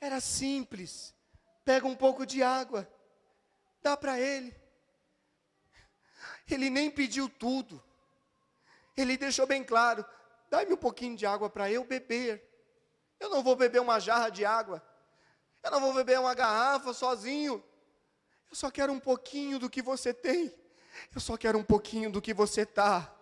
Era 0.00 0.20
simples, 0.20 1.14
pega 1.64 1.86
um 1.86 1.94
pouco 1.94 2.24
de 2.24 2.42
água, 2.42 2.88
dá 3.82 3.96
para 3.96 4.20
Ele 4.20 4.55
ele 6.54 6.70
nem 6.70 6.90
pediu 6.90 7.28
tudo. 7.28 7.82
Ele 8.96 9.16
deixou 9.16 9.46
bem 9.46 9.64
claro: 9.64 10.04
dá-me 10.50 10.72
um 10.72 10.76
pouquinho 10.76 11.16
de 11.16 11.26
água 11.26 11.50
para 11.50 11.70
eu 11.70 11.84
beber. 11.84 12.42
Eu 13.18 13.30
não 13.30 13.42
vou 13.42 13.56
beber 13.56 13.80
uma 13.80 13.98
jarra 13.98 14.28
de 14.28 14.44
água. 14.44 14.82
Eu 15.62 15.70
não 15.70 15.80
vou 15.80 15.94
beber 15.94 16.18
uma 16.20 16.34
garrafa 16.34 16.92
sozinho. 16.92 17.64
Eu 18.50 18.56
só 18.56 18.70
quero 18.70 18.92
um 18.92 19.00
pouquinho 19.00 19.58
do 19.58 19.68
que 19.68 19.82
você 19.82 20.14
tem. 20.14 20.54
Eu 21.14 21.20
só 21.20 21.36
quero 21.36 21.58
um 21.58 21.64
pouquinho 21.64 22.10
do 22.10 22.22
que 22.22 22.32
você 22.32 22.62
está. 22.62 23.12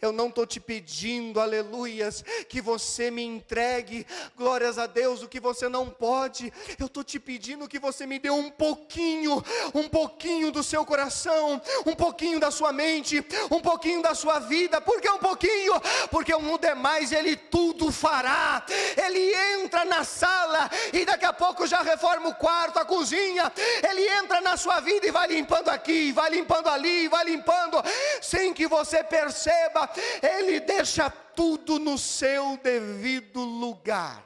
Eu 0.00 0.12
não 0.12 0.28
estou 0.28 0.46
te 0.46 0.60
pedindo, 0.60 1.40
aleluias, 1.40 2.24
que 2.48 2.60
você 2.60 3.10
me 3.10 3.22
entregue, 3.22 4.06
glórias 4.36 4.78
a 4.78 4.86
Deus, 4.86 5.22
o 5.22 5.28
que 5.28 5.40
você 5.40 5.68
não 5.68 5.88
pode. 5.88 6.52
Eu 6.78 6.86
estou 6.86 7.04
te 7.04 7.18
pedindo 7.18 7.68
que 7.68 7.78
você 7.78 8.06
me 8.06 8.18
dê 8.18 8.30
um 8.30 8.50
pouquinho, 8.50 9.42
um 9.74 9.88
pouquinho 9.88 10.50
do 10.50 10.62
seu 10.62 10.84
coração, 10.84 11.60
um 11.86 11.94
pouquinho 11.94 12.38
da 12.38 12.50
sua 12.50 12.72
mente, 12.72 13.24
um 13.50 13.60
pouquinho 13.60 14.02
da 14.02 14.14
sua 14.14 14.38
vida. 14.38 14.80
Por 14.80 15.00
que 15.00 15.08
um 15.10 15.18
pouquinho? 15.18 15.80
Porque 16.10 16.34
o 16.34 16.58
demais 16.58 17.12
Ele 17.12 17.36
tudo 17.36 17.90
fará. 17.90 18.64
Ele 18.96 19.34
entra 19.54 19.84
na 19.84 20.04
sala 20.04 20.70
e 20.92 21.04
daqui 21.04 21.24
a 21.24 21.32
pouco 21.32 21.66
já 21.66 21.82
reforma 21.82 22.28
o 22.28 22.34
quarto, 22.34 22.78
a 22.78 22.84
cozinha. 22.84 23.52
Ele 23.88 24.08
entra 24.08 24.40
na 24.40 24.56
sua 24.56 24.80
vida 24.80 25.06
e 25.06 25.10
vai 25.10 25.28
limpando 25.28 25.68
aqui, 25.68 26.12
vai 26.12 26.30
limpando 26.30 26.68
ali, 26.68 27.08
vai 27.08 27.24
limpando, 27.24 27.82
sem 28.20 28.52
que 28.52 28.66
você 28.66 29.02
perceba 29.02 29.61
perceba, 29.62 29.90
Ele 30.22 30.60
deixa 30.60 31.10
tudo 31.10 31.78
no 31.78 31.96
seu 31.98 32.56
devido 32.58 33.40
lugar. 33.40 34.24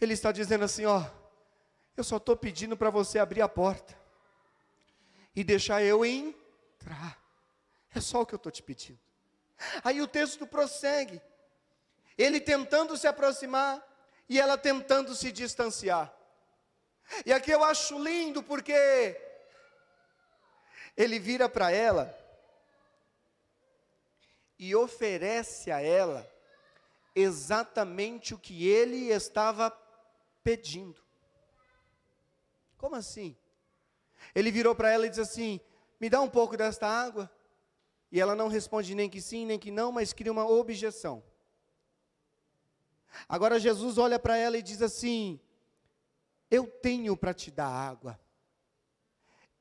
Ele 0.00 0.14
está 0.14 0.32
dizendo 0.32 0.64
assim: 0.64 0.86
ó, 0.86 1.04
eu 1.96 2.02
só 2.02 2.16
estou 2.16 2.36
pedindo 2.36 2.76
para 2.76 2.90
você 2.90 3.18
abrir 3.18 3.42
a 3.42 3.48
porta 3.48 3.98
e 5.36 5.44
deixar 5.44 5.82
eu 5.82 6.04
entrar. 6.04 7.18
É 7.94 8.00
só 8.00 8.22
o 8.22 8.26
que 8.26 8.34
eu 8.34 8.38
estou 8.38 8.52
te 8.52 8.62
pedindo. 8.62 8.98
Aí 9.84 10.00
o 10.00 10.08
texto 10.08 10.46
prossegue. 10.46 11.20
Ele 12.16 12.40
tentando 12.40 12.96
se 12.96 13.06
aproximar 13.06 13.82
e 14.28 14.38
ela 14.38 14.56
tentando 14.56 15.14
se 15.14 15.32
distanciar. 15.32 16.14
E 17.24 17.32
aqui 17.32 17.50
eu 17.50 17.62
acho 17.64 18.02
lindo 18.02 18.42
porque 18.42 19.20
ele 20.96 21.18
vira 21.18 21.48
para 21.48 21.70
ela 21.70 22.16
e 24.58 24.74
oferece 24.74 25.70
a 25.70 25.80
ela 25.80 26.30
exatamente 27.14 28.34
o 28.34 28.38
que 28.38 28.68
ele 28.68 29.08
estava 29.08 29.70
pedindo. 30.42 31.02
Como 32.76 32.96
assim? 32.96 33.36
Ele 34.34 34.50
virou 34.50 34.74
para 34.74 34.90
ela 34.90 35.06
e 35.06 35.10
disse 35.10 35.20
assim: 35.20 35.60
Me 35.98 36.08
dá 36.08 36.20
um 36.20 36.28
pouco 36.28 36.56
desta 36.56 36.86
água? 36.86 37.30
E 38.12 38.20
ela 38.20 38.34
não 38.34 38.48
responde 38.48 38.94
nem 38.94 39.08
que 39.08 39.20
sim, 39.20 39.46
nem 39.46 39.58
que 39.58 39.70
não, 39.70 39.92
mas 39.92 40.12
cria 40.12 40.32
uma 40.32 40.48
objeção. 40.48 41.22
Agora 43.28 43.58
Jesus 43.58 43.98
olha 43.98 44.18
para 44.18 44.36
ela 44.36 44.56
e 44.56 44.62
diz 44.62 44.82
assim: 44.82 45.40
Eu 46.50 46.66
tenho 46.66 47.16
para 47.16 47.32
te 47.32 47.50
dar 47.50 47.68
água. 47.68 48.18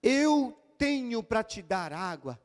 Eu 0.02 0.58
tenho 0.78 1.22
para 1.22 1.44
te 1.44 1.62
dar 1.62 1.94
água. 1.94 2.42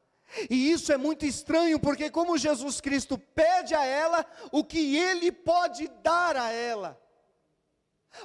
E 0.51 0.71
isso 0.71 0.93
é 0.93 0.97
muito 0.97 1.25
estranho, 1.25 1.79
porque 1.79 2.11
como 2.11 2.37
Jesus 2.37 2.81
Cristo 2.81 3.17
pede 3.17 3.75
a 3.75 3.85
ela 3.85 4.27
o 4.51 4.65
que 4.65 4.97
ele 4.97 5.31
pode 5.31 5.89
dar 6.03 6.37
a 6.37 6.51
ela. 6.51 7.01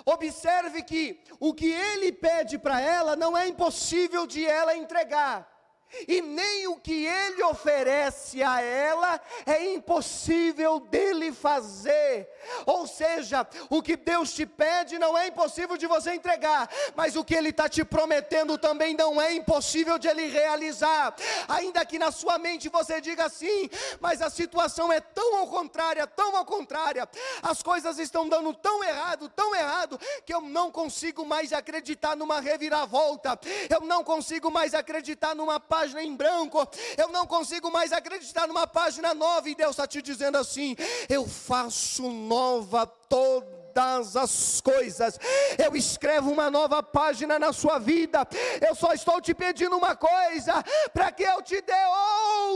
Observe 0.05 0.83
que 0.83 1.21
o 1.39 1.53
que 1.53 1.71
ele 1.71 2.11
pede 2.11 2.57
para 2.57 2.79
ela 2.81 3.15
não 3.15 3.37
é 3.37 3.47
impossível 3.47 4.25
de 4.25 4.45
ela 4.45 4.75
entregar 4.75 5.58
e 6.07 6.21
nem 6.21 6.67
o 6.67 6.77
que 6.77 7.05
ele 7.05 7.43
oferece 7.43 8.43
a 8.43 8.61
ela 8.61 9.19
é 9.45 9.73
impossível 9.73 10.79
dele 10.79 11.31
fazer. 11.31 12.29
Ou 12.65 12.85
seja, 12.85 13.47
o 13.69 13.81
que 13.81 13.95
Deus 13.95 14.33
te 14.33 14.45
pede 14.45 14.99
não 14.99 15.17
é 15.17 15.27
impossível 15.27 15.77
de 15.77 15.87
você 15.87 16.13
entregar, 16.13 16.69
mas 16.95 17.15
o 17.15 17.23
que 17.23 17.35
ele 17.35 17.49
está 17.49 17.67
te 17.67 17.83
prometendo 17.83 18.57
também 18.57 18.95
não 18.95 19.19
é 19.19 19.33
impossível 19.33 19.97
de 19.97 20.07
ele 20.07 20.27
realizar. 20.27 21.15
Ainda 21.47 21.85
que 21.85 21.97
na 21.97 22.11
sua 22.11 22.37
mente 22.37 22.69
você 22.69 23.01
diga 23.01 23.25
assim, 23.25 23.69
mas 23.99 24.21
a 24.21 24.29
situação 24.29 24.91
é 24.91 24.99
tão 24.99 25.37
ao 25.37 25.47
contrário, 25.47 26.05
tão 26.07 26.35
ao 26.35 26.45
contrário, 26.45 27.07
as 27.41 27.63
coisas 27.63 27.97
estão 27.97 28.29
dando 28.29 28.53
tão 28.53 28.83
errado, 28.83 29.27
tão 29.29 29.55
errado, 29.55 29.99
que 30.25 30.33
eu 30.33 30.41
não 30.41 30.71
consigo 30.71 31.25
mais 31.25 31.51
acreditar 31.51 32.15
numa 32.15 32.39
reviravolta, 32.39 33.39
eu 33.69 33.81
não 33.81 34.03
consigo 34.03 34.51
mais 34.51 34.73
acreditar 34.73 35.33
numa 35.35 35.59
paz 35.59 35.78
página 35.79 36.03
em 36.03 36.15
branco, 36.15 36.67
eu 36.97 37.07
não 37.07 37.25
consigo 37.25 37.71
mais 37.71 37.93
acreditar 37.93 38.47
numa 38.47 38.67
página 38.67 39.13
nova, 39.13 39.49
e 39.49 39.55
Deus 39.55 39.71
está 39.71 39.87
te 39.87 40.01
dizendo 40.01 40.37
assim: 40.37 40.75
eu 41.07 41.25
faço 41.27 42.09
nova 42.11 42.85
todas 42.85 44.17
as 44.17 44.59
coisas. 44.59 45.17
Eu 45.57 45.75
escrevo 45.75 46.31
uma 46.31 46.51
nova 46.51 46.83
página 46.83 47.39
na 47.39 47.53
sua 47.53 47.79
vida. 47.79 48.27
Eu 48.67 48.75
só 48.75 48.91
estou 48.93 49.21
te 49.21 49.33
pedindo 49.33 49.77
uma 49.77 49.95
coisa, 49.95 50.53
para 50.93 51.11
que 51.11 51.23
eu 51.23 51.41
te 51.41 51.61
dê 51.61 51.85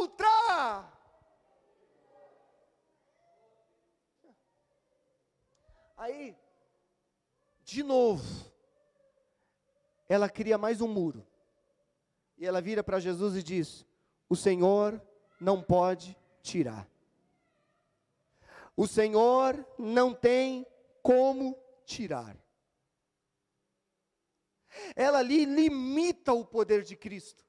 outra. 0.02 0.92
Aí, 5.96 6.36
de 7.64 7.82
novo, 7.84 8.52
ela 10.10 10.28
cria 10.28 10.58
mais 10.58 10.82
um 10.82 10.88
muro. 10.90 11.26
E 12.44 12.46
ela 12.46 12.60
vira 12.60 12.84
para 12.84 13.00
Jesus 13.00 13.38
e 13.38 13.42
diz: 13.42 13.86
O 14.28 14.36
Senhor 14.36 15.02
não 15.40 15.62
pode 15.62 16.14
tirar. 16.42 16.86
O 18.76 18.86
Senhor 18.86 19.66
não 19.80 20.14
tem 20.14 20.68
como 21.02 21.58
tirar. 21.86 22.36
Ela 24.94 25.20
ali 25.20 25.46
limita 25.46 26.34
o 26.34 26.44
poder 26.44 26.84
de 26.84 26.98
Cristo. 26.98 27.46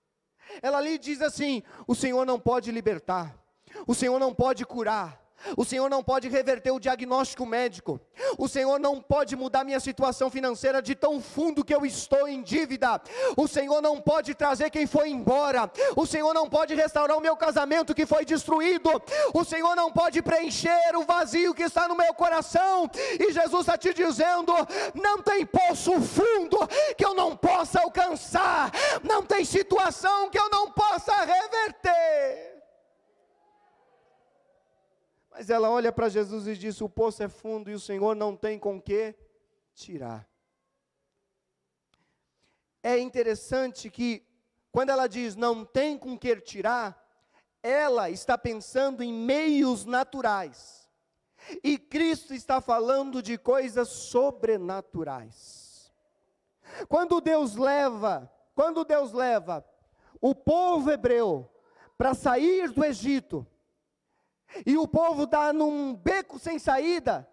Ela 0.62 0.78
ali 0.78 0.96
diz 0.96 1.20
assim: 1.20 1.64
o 1.88 1.94
Senhor 1.96 2.24
não 2.24 2.38
pode 2.38 2.70
libertar, 2.70 3.36
o 3.88 3.96
Senhor 3.96 4.20
não 4.20 4.32
pode 4.32 4.64
curar, 4.64 5.20
o 5.56 5.64
Senhor 5.64 5.88
não 5.90 6.02
pode 6.02 6.28
reverter 6.28 6.70
o 6.70 6.80
diagnóstico 6.80 7.44
médico. 7.44 8.00
O 8.38 8.48
Senhor 8.48 8.78
não 8.78 9.00
pode 9.00 9.36
mudar 9.36 9.64
minha 9.64 9.80
situação 9.80 10.30
financeira 10.30 10.80
de 10.80 10.94
tão 10.94 11.20
fundo 11.20 11.64
que 11.64 11.74
eu 11.74 11.84
estou 11.84 12.26
em 12.28 12.42
dívida. 12.42 13.00
O 13.36 13.46
Senhor 13.46 13.80
não 13.82 14.00
pode 14.00 14.34
trazer 14.34 14.70
quem 14.70 14.86
foi 14.86 15.10
embora. 15.10 15.70
O 15.96 16.06
Senhor 16.06 16.32
não 16.32 16.48
pode 16.48 16.74
restaurar 16.74 17.16
o 17.16 17.20
meu 17.20 17.36
casamento 17.36 17.94
que 17.94 18.06
foi 18.06 18.24
destruído. 18.24 18.90
O 19.32 19.44
Senhor 19.44 19.74
não 19.76 19.92
pode 19.92 20.22
preencher 20.22 20.96
o 20.96 21.04
vazio 21.04 21.54
que 21.54 21.62
está 21.62 21.88
no 21.88 21.96
meu 21.96 22.14
coração. 22.14 22.90
E 23.18 23.32
Jesus 23.32 23.60
está 23.60 23.76
te 23.76 23.92
dizendo: 23.92 24.52
não 24.94 25.22
tem 25.22 25.44
poço 25.44 26.00
fundo 26.00 26.58
que 26.96 27.04
eu 27.04 27.14
não 27.14 27.36
possa 27.36 27.80
alcançar. 27.80 28.70
Não 29.02 29.22
tem 29.22 29.44
situação 29.44 30.30
que 30.30 30.38
eu 30.38 30.48
não 30.48 30.70
possa 30.70 31.12
reverter. 31.24 32.53
Mas 35.36 35.50
ela 35.50 35.68
olha 35.68 35.90
para 35.90 36.08
Jesus 36.08 36.46
e 36.46 36.56
diz: 36.56 36.80
O 36.80 36.88
poço 36.88 37.20
é 37.20 37.28
fundo 37.28 37.68
e 37.68 37.74
o 37.74 37.80
Senhor 37.80 38.14
não 38.14 38.36
tem 38.36 38.56
com 38.56 38.80
que 38.80 39.12
tirar. 39.74 40.28
É 42.80 42.96
interessante 42.98 43.90
que, 43.90 44.24
quando 44.70 44.90
ela 44.90 45.08
diz 45.08 45.34
não 45.34 45.64
tem 45.64 45.98
com 45.98 46.16
que 46.16 46.36
tirar, 46.36 47.04
ela 47.60 48.08
está 48.10 48.38
pensando 48.38 49.02
em 49.02 49.12
meios 49.12 49.84
naturais. 49.84 50.88
E 51.64 51.78
Cristo 51.78 52.32
está 52.32 52.60
falando 52.60 53.20
de 53.20 53.36
coisas 53.36 53.88
sobrenaturais. 53.88 55.92
Quando 56.88 57.20
Deus 57.20 57.56
leva, 57.56 58.32
quando 58.54 58.84
Deus 58.84 59.12
leva 59.12 59.66
o 60.20 60.32
povo 60.32 60.92
hebreu 60.92 61.50
para 61.98 62.14
sair 62.14 62.70
do 62.70 62.84
Egito, 62.84 63.44
e 64.64 64.76
o 64.76 64.86
povo 64.86 65.24
está 65.24 65.52
num 65.52 65.94
beco 65.94 66.38
sem 66.38 66.58
saída. 66.58 67.28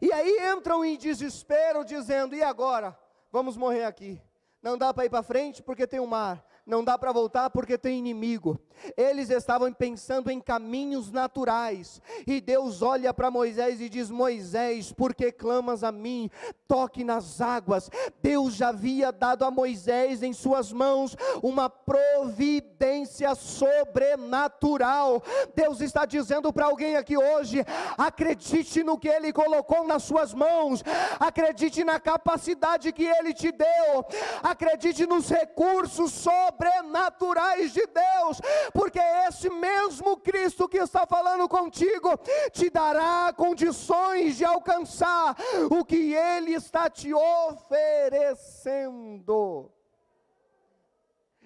E 0.00 0.12
aí 0.12 0.52
entram 0.52 0.84
em 0.84 0.96
desespero, 0.96 1.84
dizendo: 1.84 2.34
e 2.34 2.42
agora? 2.42 2.98
Vamos 3.30 3.56
morrer 3.56 3.84
aqui. 3.84 4.20
Não 4.62 4.78
dá 4.78 4.92
para 4.92 5.04
ir 5.04 5.10
para 5.10 5.22
frente 5.22 5.62
porque 5.62 5.86
tem 5.86 6.00
um 6.00 6.06
mar 6.06 6.44
não 6.68 6.84
dá 6.84 6.98
para 6.98 7.10
voltar 7.10 7.48
porque 7.48 7.78
tem 7.78 7.98
inimigo. 7.98 8.60
Eles 8.96 9.30
estavam 9.30 9.72
pensando 9.72 10.30
em 10.30 10.40
caminhos 10.40 11.10
naturais. 11.10 12.00
E 12.26 12.40
Deus 12.40 12.82
olha 12.82 13.12
para 13.12 13.30
Moisés 13.30 13.80
e 13.80 13.88
diz: 13.88 14.10
Moisés, 14.10 14.92
por 14.92 15.14
que 15.14 15.32
clamas 15.32 15.82
a 15.82 15.90
mim? 15.90 16.30
Toque 16.68 17.02
nas 17.02 17.40
águas. 17.40 17.90
Deus 18.22 18.54
já 18.54 18.68
havia 18.68 19.10
dado 19.10 19.44
a 19.44 19.50
Moisés 19.50 20.22
em 20.22 20.32
suas 20.32 20.70
mãos 20.70 21.16
uma 21.42 21.68
providência 21.70 23.34
sobrenatural. 23.34 25.22
Deus 25.56 25.80
está 25.80 26.04
dizendo 26.04 26.52
para 26.52 26.66
alguém 26.66 26.96
aqui 26.96 27.16
hoje: 27.16 27.64
acredite 27.96 28.84
no 28.84 28.98
que 28.98 29.08
Ele 29.08 29.32
colocou 29.32 29.84
nas 29.86 30.02
suas 30.04 30.34
mãos, 30.34 30.84
acredite 31.18 31.82
na 31.82 31.98
capacidade 31.98 32.92
que 32.92 33.04
Ele 33.04 33.32
te 33.32 33.50
deu, 33.50 34.04
acredite 34.42 35.06
nos 35.06 35.30
recursos 35.30 36.12
sobre 36.12 36.57
sobrenaturais 36.58 37.72
de 37.72 37.86
Deus, 37.86 38.40
porque 38.72 38.98
esse 39.28 39.48
mesmo 39.48 40.16
Cristo 40.16 40.68
que 40.68 40.78
está 40.78 41.06
falando 41.06 41.48
contigo 41.48 42.10
te 42.52 42.68
dará 42.68 43.32
condições 43.32 44.36
de 44.36 44.44
alcançar 44.44 45.36
o 45.70 45.84
que 45.84 46.12
Ele 46.14 46.54
está 46.54 46.90
te 46.90 47.14
oferecendo. 47.14 48.50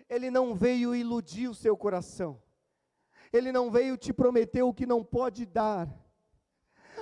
Ele 0.09 0.31
não 0.31 0.55
veio 0.55 0.95
iludir 0.95 1.49
o 1.49 1.55
seu 1.55 1.77
coração, 1.77 2.41
Ele 3.33 3.53
não 3.53 3.71
veio 3.71 3.97
te 3.97 4.13
prometer 4.13 4.63
o 4.63 4.75
que 4.75 4.87
não 4.87 5.05
pode 5.05 5.45
dar. 5.47 5.89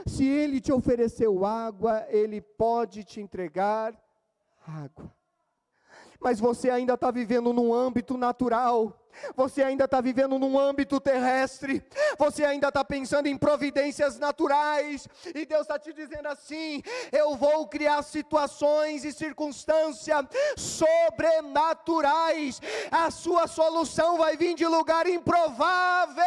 Se 0.07 0.25
Ele 0.27 0.61
te 0.61 0.73
ofereceu 0.73 1.44
água, 1.44 2.07
Ele 2.09 2.40
pode 2.40 3.05
te 3.05 3.20
entregar 3.20 3.94
água 4.66 5.19
mas 6.20 6.38
você 6.38 6.70
ainda 6.70 6.94
está 6.94 7.11
vivendo 7.11 7.52
num 7.52 7.72
âmbito 7.72 8.16
natural 8.16 8.99
você 9.37 9.62
ainda 9.62 9.85
está 9.85 10.01
vivendo 10.01 10.38
num 10.38 10.59
âmbito 10.59 11.01
terrestre, 11.01 11.85
você 12.18 12.44
ainda 12.44 12.68
está 12.68 12.85
pensando 12.85 13.27
em 13.27 13.37
providências 13.37 14.18
naturais, 14.18 15.09
e 15.35 15.46
Deus 15.46 15.62
está 15.62 15.79
te 15.79 15.92
dizendo 15.92 16.29
assim: 16.29 16.83
eu 17.12 17.37
vou 17.37 17.66
criar 17.66 18.03
situações 18.03 19.05
e 19.05 19.12
circunstâncias 19.12 20.27
sobrenaturais, 20.57 22.61
a 22.90 23.11
sua 23.11 23.46
solução 23.46 24.16
vai 24.16 24.37
vir 24.37 24.55
de 24.55 24.66
lugar 24.66 25.07
improvável. 25.07 26.25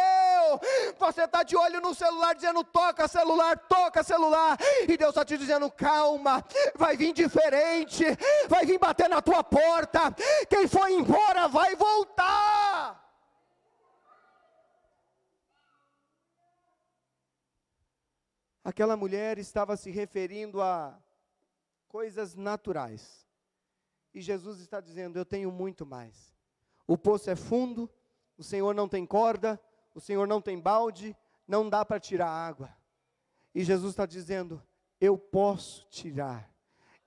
Você 0.98 1.24
está 1.24 1.42
de 1.42 1.56
olho 1.56 1.80
no 1.80 1.94
celular 1.94 2.34
dizendo: 2.34 2.62
toca 2.64 3.08
celular, 3.08 3.58
toca 3.58 4.02
celular, 4.02 4.56
e 4.88 4.96
Deus 4.96 5.10
está 5.10 5.24
te 5.24 5.36
dizendo: 5.36 5.70
calma, 5.70 6.44
vai 6.74 6.96
vir 6.96 7.12
diferente, 7.12 8.04
vai 8.48 8.64
vir 8.64 8.78
bater 8.78 9.08
na 9.08 9.20
tua 9.20 9.42
porta, 9.42 10.14
quem 10.48 10.66
foi 10.66 10.92
embora 10.92 11.48
vai 11.48 11.74
voltar. 11.74 12.73
Aquela 18.64 18.96
mulher 18.96 19.38
estava 19.38 19.76
se 19.76 19.90
referindo 19.90 20.62
a 20.62 20.98
coisas 21.86 22.34
naturais. 22.34 23.28
E 24.14 24.22
Jesus 24.22 24.58
está 24.58 24.80
dizendo: 24.80 25.18
Eu 25.18 25.24
tenho 25.26 25.52
muito 25.52 25.84
mais. 25.84 26.34
O 26.86 26.96
poço 26.96 27.30
é 27.30 27.36
fundo, 27.36 27.90
o 28.38 28.42
Senhor 28.42 28.74
não 28.74 28.88
tem 28.88 29.04
corda, 29.04 29.60
o 29.94 30.00
Senhor 30.00 30.26
não 30.26 30.40
tem 30.40 30.58
balde, 30.58 31.14
não 31.46 31.68
dá 31.68 31.84
para 31.84 32.00
tirar 32.00 32.28
água. 32.28 32.74
E 33.54 33.62
Jesus 33.62 33.90
está 33.92 34.06
dizendo: 34.06 34.62
Eu 34.98 35.18
posso 35.18 35.86
tirar, 35.90 36.50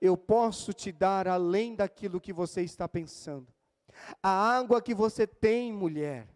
eu 0.00 0.16
posso 0.16 0.72
te 0.72 0.92
dar 0.92 1.26
além 1.26 1.74
daquilo 1.74 2.20
que 2.20 2.32
você 2.32 2.62
está 2.62 2.88
pensando. 2.88 3.52
A 4.22 4.30
água 4.30 4.80
que 4.80 4.94
você 4.94 5.26
tem, 5.26 5.72
mulher, 5.72 6.28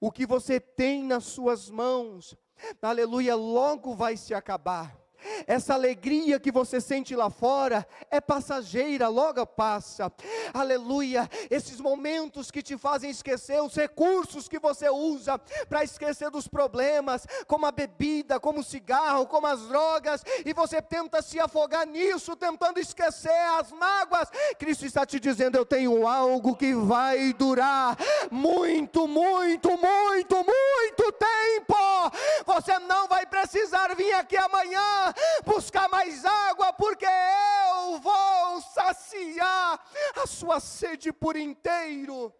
o 0.00 0.12
que 0.12 0.24
você 0.24 0.60
tem 0.60 1.02
nas 1.02 1.24
suas 1.24 1.68
mãos, 1.68 2.36
aleluia, 2.80 3.34
logo 3.34 3.94
vai 3.94 4.16
se 4.16 4.34
acabar. 4.34 5.01
Essa 5.46 5.74
alegria 5.74 6.38
que 6.38 6.50
você 6.50 6.80
sente 6.80 7.14
lá 7.14 7.30
fora 7.30 7.86
é 8.10 8.20
passageira, 8.20 9.08
logo 9.08 9.44
passa. 9.46 10.12
Aleluia. 10.52 11.28
Esses 11.50 11.80
momentos 11.80 12.50
que 12.50 12.62
te 12.62 12.76
fazem 12.76 13.10
esquecer 13.10 13.60
os 13.62 13.74
recursos 13.74 14.48
que 14.48 14.58
você 14.58 14.88
usa 14.88 15.38
para 15.68 15.84
esquecer 15.84 16.30
dos 16.30 16.46
problemas, 16.48 17.26
como 17.46 17.66
a 17.66 17.72
bebida, 17.72 18.38
como 18.38 18.60
o 18.60 18.64
cigarro, 18.64 19.26
como 19.26 19.46
as 19.46 19.60
drogas, 19.68 20.22
e 20.44 20.52
você 20.52 20.80
tenta 20.80 21.22
se 21.22 21.38
afogar 21.40 21.86
nisso, 21.86 22.36
tentando 22.36 22.78
esquecer 22.78 23.30
as 23.58 23.72
mágoas. 23.72 24.28
Cristo 24.58 24.86
está 24.86 25.04
te 25.04 25.18
dizendo: 25.18 25.56
Eu 25.56 25.64
tenho 25.64 26.06
algo 26.06 26.56
que 26.56 26.74
vai 26.74 27.32
durar 27.32 27.96
muito, 28.30 29.06
muito, 29.08 29.70
muito, 29.70 30.36
muito 30.36 31.12
tempo. 31.12 31.76
Você 32.46 32.78
não 32.80 33.08
vai 33.08 33.26
precisar 33.26 33.94
vir 33.94 34.12
aqui 34.14 34.36
amanhã 34.36 35.11
buscar 35.44 35.88
mais 35.88 36.24
água, 36.24 36.72
porque 36.72 37.06
eu 37.06 37.98
vou 38.00 38.60
saciar 38.60 39.84
a 40.16 40.26
sua 40.26 40.60
sede 40.60 41.12
por 41.12 41.36
inteiro. 41.36 42.34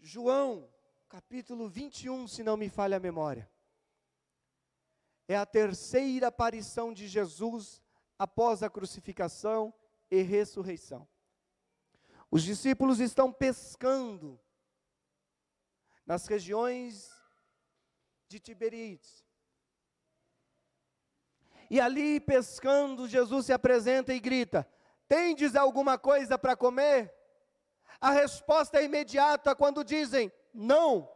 João, 0.00 0.68
capítulo 1.08 1.68
21, 1.68 2.26
se 2.26 2.42
não 2.42 2.56
me 2.56 2.70
falha 2.70 2.96
a 2.96 3.00
memória. 3.00 3.50
É 5.28 5.36
a 5.36 5.44
terceira 5.44 6.28
aparição 6.28 6.94
de 6.94 7.06
Jesus 7.06 7.82
após 8.18 8.62
a 8.62 8.70
crucificação 8.70 9.72
e 10.10 10.22
ressurreição. 10.22 11.06
Os 12.30 12.42
discípulos 12.42 13.00
estão 13.00 13.32
pescando 13.32 14.40
nas 16.08 16.26
regiões 16.26 17.14
de 18.28 18.40
Tiberíades. 18.40 19.22
E 21.70 21.78
ali 21.78 22.18
pescando, 22.18 23.06
Jesus 23.06 23.44
se 23.44 23.52
apresenta 23.52 24.14
e 24.14 24.18
grita: 24.18 24.66
Tendes 25.06 25.54
alguma 25.54 25.98
coisa 25.98 26.38
para 26.38 26.56
comer? 26.56 27.14
A 28.00 28.10
resposta 28.10 28.78
é 28.78 28.84
imediata 28.84 29.54
quando 29.54 29.84
dizem: 29.84 30.32
Não, 30.54 31.06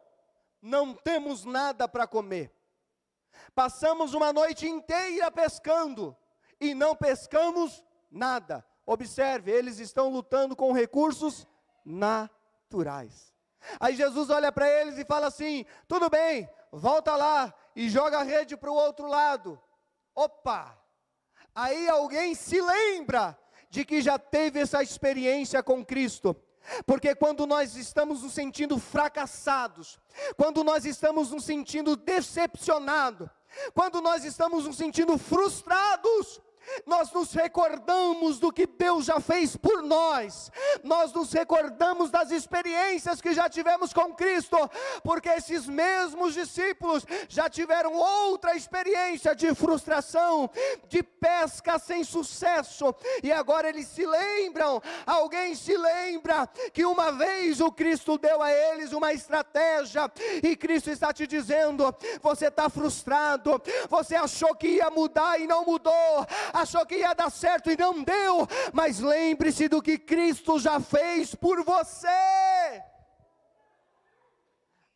não 0.61 0.92
temos 0.92 1.46
nada 1.46 1.88
para 1.88 2.07
comer. 2.07 2.52
Passamos 3.55 4.12
uma 4.12 4.31
noite 4.31 4.68
inteira 4.68 5.31
pescando 5.31 6.14
e 6.61 6.74
não 6.74 6.94
pescamos 6.94 7.83
nada. 8.11 8.62
Observe, 8.85 9.50
eles 9.50 9.78
estão 9.78 10.11
lutando 10.11 10.55
com 10.55 10.70
recursos 10.70 11.46
naturais. 11.83 13.32
Aí 13.81 13.94
Jesus 13.94 14.31
olha 14.31 14.51
para 14.51 14.68
eles 14.68 14.98
e 14.98 15.05
fala 15.05 15.27
assim: 15.27 15.64
tudo 15.87 16.09
bem, 16.09 16.48
volta 16.70 17.14
lá 17.16 17.53
e 17.75 17.88
joga 17.88 18.18
a 18.18 18.22
rede 18.22 18.57
para 18.57 18.70
o 18.70 18.75
outro 18.75 19.07
lado. 19.07 19.61
Opa! 20.14 20.79
Aí 21.55 21.88
alguém 21.88 22.35
se 22.35 22.61
lembra 22.61 23.38
de 23.68 23.85
que 23.85 24.03
já 24.03 24.18
teve 24.18 24.61
essa 24.61 24.83
experiência 24.83 25.62
com 25.62 25.85
Cristo. 25.85 26.37
Porque 26.87 27.14
quando 27.14 27.46
nós 27.46 27.75
estamos 27.75 28.22
nos 28.22 28.33
sentindo 28.33 28.79
fracassados, 28.79 29.98
quando 30.37 30.62
nós 30.62 30.85
estamos 30.85 31.31
nos 31.31 31.44
sentindo 31.44 31.96
decepcionados, 31.96 33.29
quando 33.75 34.01
nós 34.01 34.25
estamos 34.25 34.64
nos 34.64 34.77
sentindo 34.77 35.18
frustrados, 35.18 36.40
nós 36.87 37.12
nos 37.12 37.33
recordamos 37.33 38.38
do 38.38 38.53
que 38.53 38.66
Deus 38.66 39.05
já 39.05 39.20
fez 39.20 39.57
por 39.57 39.83
nós, 39.83 40.51
nós 40.83 41.12
nos 41.12 41.33
recordamos 41.33 42.11
das 42.11 42.31
experiências 42.31 43.20
que 43.20 43.33
já 43.33 43.48
tivemos 43.48 43.92
com 43.92 44.14
Cristo, 44.14 44.57
porque 45.03 45.29
esses 45.29 45.66
mesmos 45.66 46.35
discípulos 46.35 47.05
já 47.29 47.48
tiveram 47.48 47.94
outra 47.94 48.57
experiência 48.57 49.35
de 49.35 49.55
frustração, 49.55 50.51
de 50.88 51.03
pesca 51.03 51.79
sem 51.79 52.05
sucesso, 52.05 52.94
e 53.22 53.33
agora 53.33 53.68
eles 53.68 53.87
se 53.87 54.07
lembram, 54.07 54.83
alguém 55.07 55.55
se 55.55 55.77
lembra 55.77 56.48
que 56.72 56.85
uma 56.85 57.12
vez 57.12 57.61
o 57.61 57.70
Cristo 57.70 58.18
deu 58.18 58.42
a 58.42 58.53
eles 58.53 58.92
uma 58.92 59.12
estratégia, 59.12 60.11
e 60.42 60.57
Cristo 60.57 60.90
está 60.90 61.12
te 61.12 61.27
dizendo: 61.27 61.94
você 62.20 62.46
está 62.46 62.68
frustrado, 62.68 63.61
você 63.88 64.14
achou 64.14 64.55
que 64.55 64.68
ia 64.68 64.90
mudar 64.90 65.40
e 65.40 65.46
não 65.46 65.64
mudou 65.64 66.27
achou 66.53 66.85
que 66.87 66.97
ia 66.97 67.15
dar 67.15 67.31
certo 67.31 67.71
e 67.71 67.77
não 67.77 68.03
deu, 68.03 68.47
mas 68.73 69.01
lembre-se 69.01 69.69
do 69.69 69.83
que 69.83 69.99
Cristo 69.99 70.59
já 70.59 70.81
fez 70.81 71.35
por 71.35 71.65
você. 71.65 72.09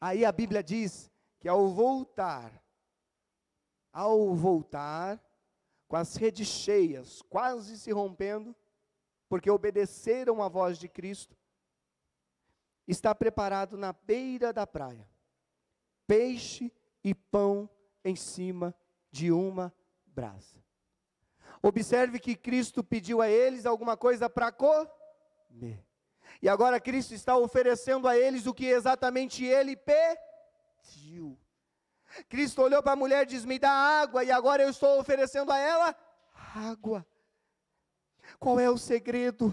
Aí 0.01 0.25
a 0.25 0.33
Bíblia 0.33 0.63
diz 0.63 1.11
que 1.41 1.49
ao 1.49 1.69
voltar, 1.69 2.53
ao 3.93 4.35
voltar, 4.35 5.21
com 5.89 5.97
as 5.97 6.17
redes 6.17 6.49
cheias, 6.49 7.23
quase 7.23 7.79
se 7.79 7.93
rompendo, 7.93 8.55
porque 9.29 9.51
obedeceram 9.51 10.43
à 10.43 10.49
voz 10.49 10.79
de 10.79 10.89
Cristo, 10.89 11.37
está 12.87 13.15
preparado 13.15 13.77
na 13.77 13.93
beira 13.93 14.53
da 14.53 14.67
praia, 14.67 15.09
peixe 16.07 16.73
e 17.03 17.15
pão 17.15 17.69
em 18.05 18.15
cima 18.15 18.75
de 19.11 19.33
uma 19.33 19.75
brasa. 20.05 20.66
Observe 21.67 22.21
que 22.21 22.37
Cristo 22.37 22.85
pediu 22.85 23.21
a 23.21 23.29
eles 23.29 23.67
alguma 23.67 23.97
coisa 23.97 24.31
para 24.31 24.53
comer. 24.53 25.85
E 26.41 26.49
agora 26.49 26.79
Cristo 26.79 27.13
está 27.13 27.37
oferecendo 27.37 28.07
a 28.07 28.17
eles 28.17 28.47
o 28.47 28.55
que 28.55 28.67
exatamente 28.67 29.45
ele 29.45 29.77
pediu. 29.77 31.37
Cristo 32.29 32.63
olhou 32.63 32.81
para 32.85 32.93
a 32.93 32.97
mulher 32.97 33.25
e 33.25 33.31
disse: 33.31 33.49
Me 33.49 33.59
dá 33.59 33.69
água, 33.69 34.23
e 34.23 34.31
agora 34.31 34.63
eu 34.63 34.71
estou 34.71 35.01
oferecendo 35.01 35.51
a 35.51 35.59
ela 35.59 35.97
água. 36.55 37.05
Qual 38.39 38.61
é 38.61 38.71
o 38.71 38.79
segredo 38.79 39.53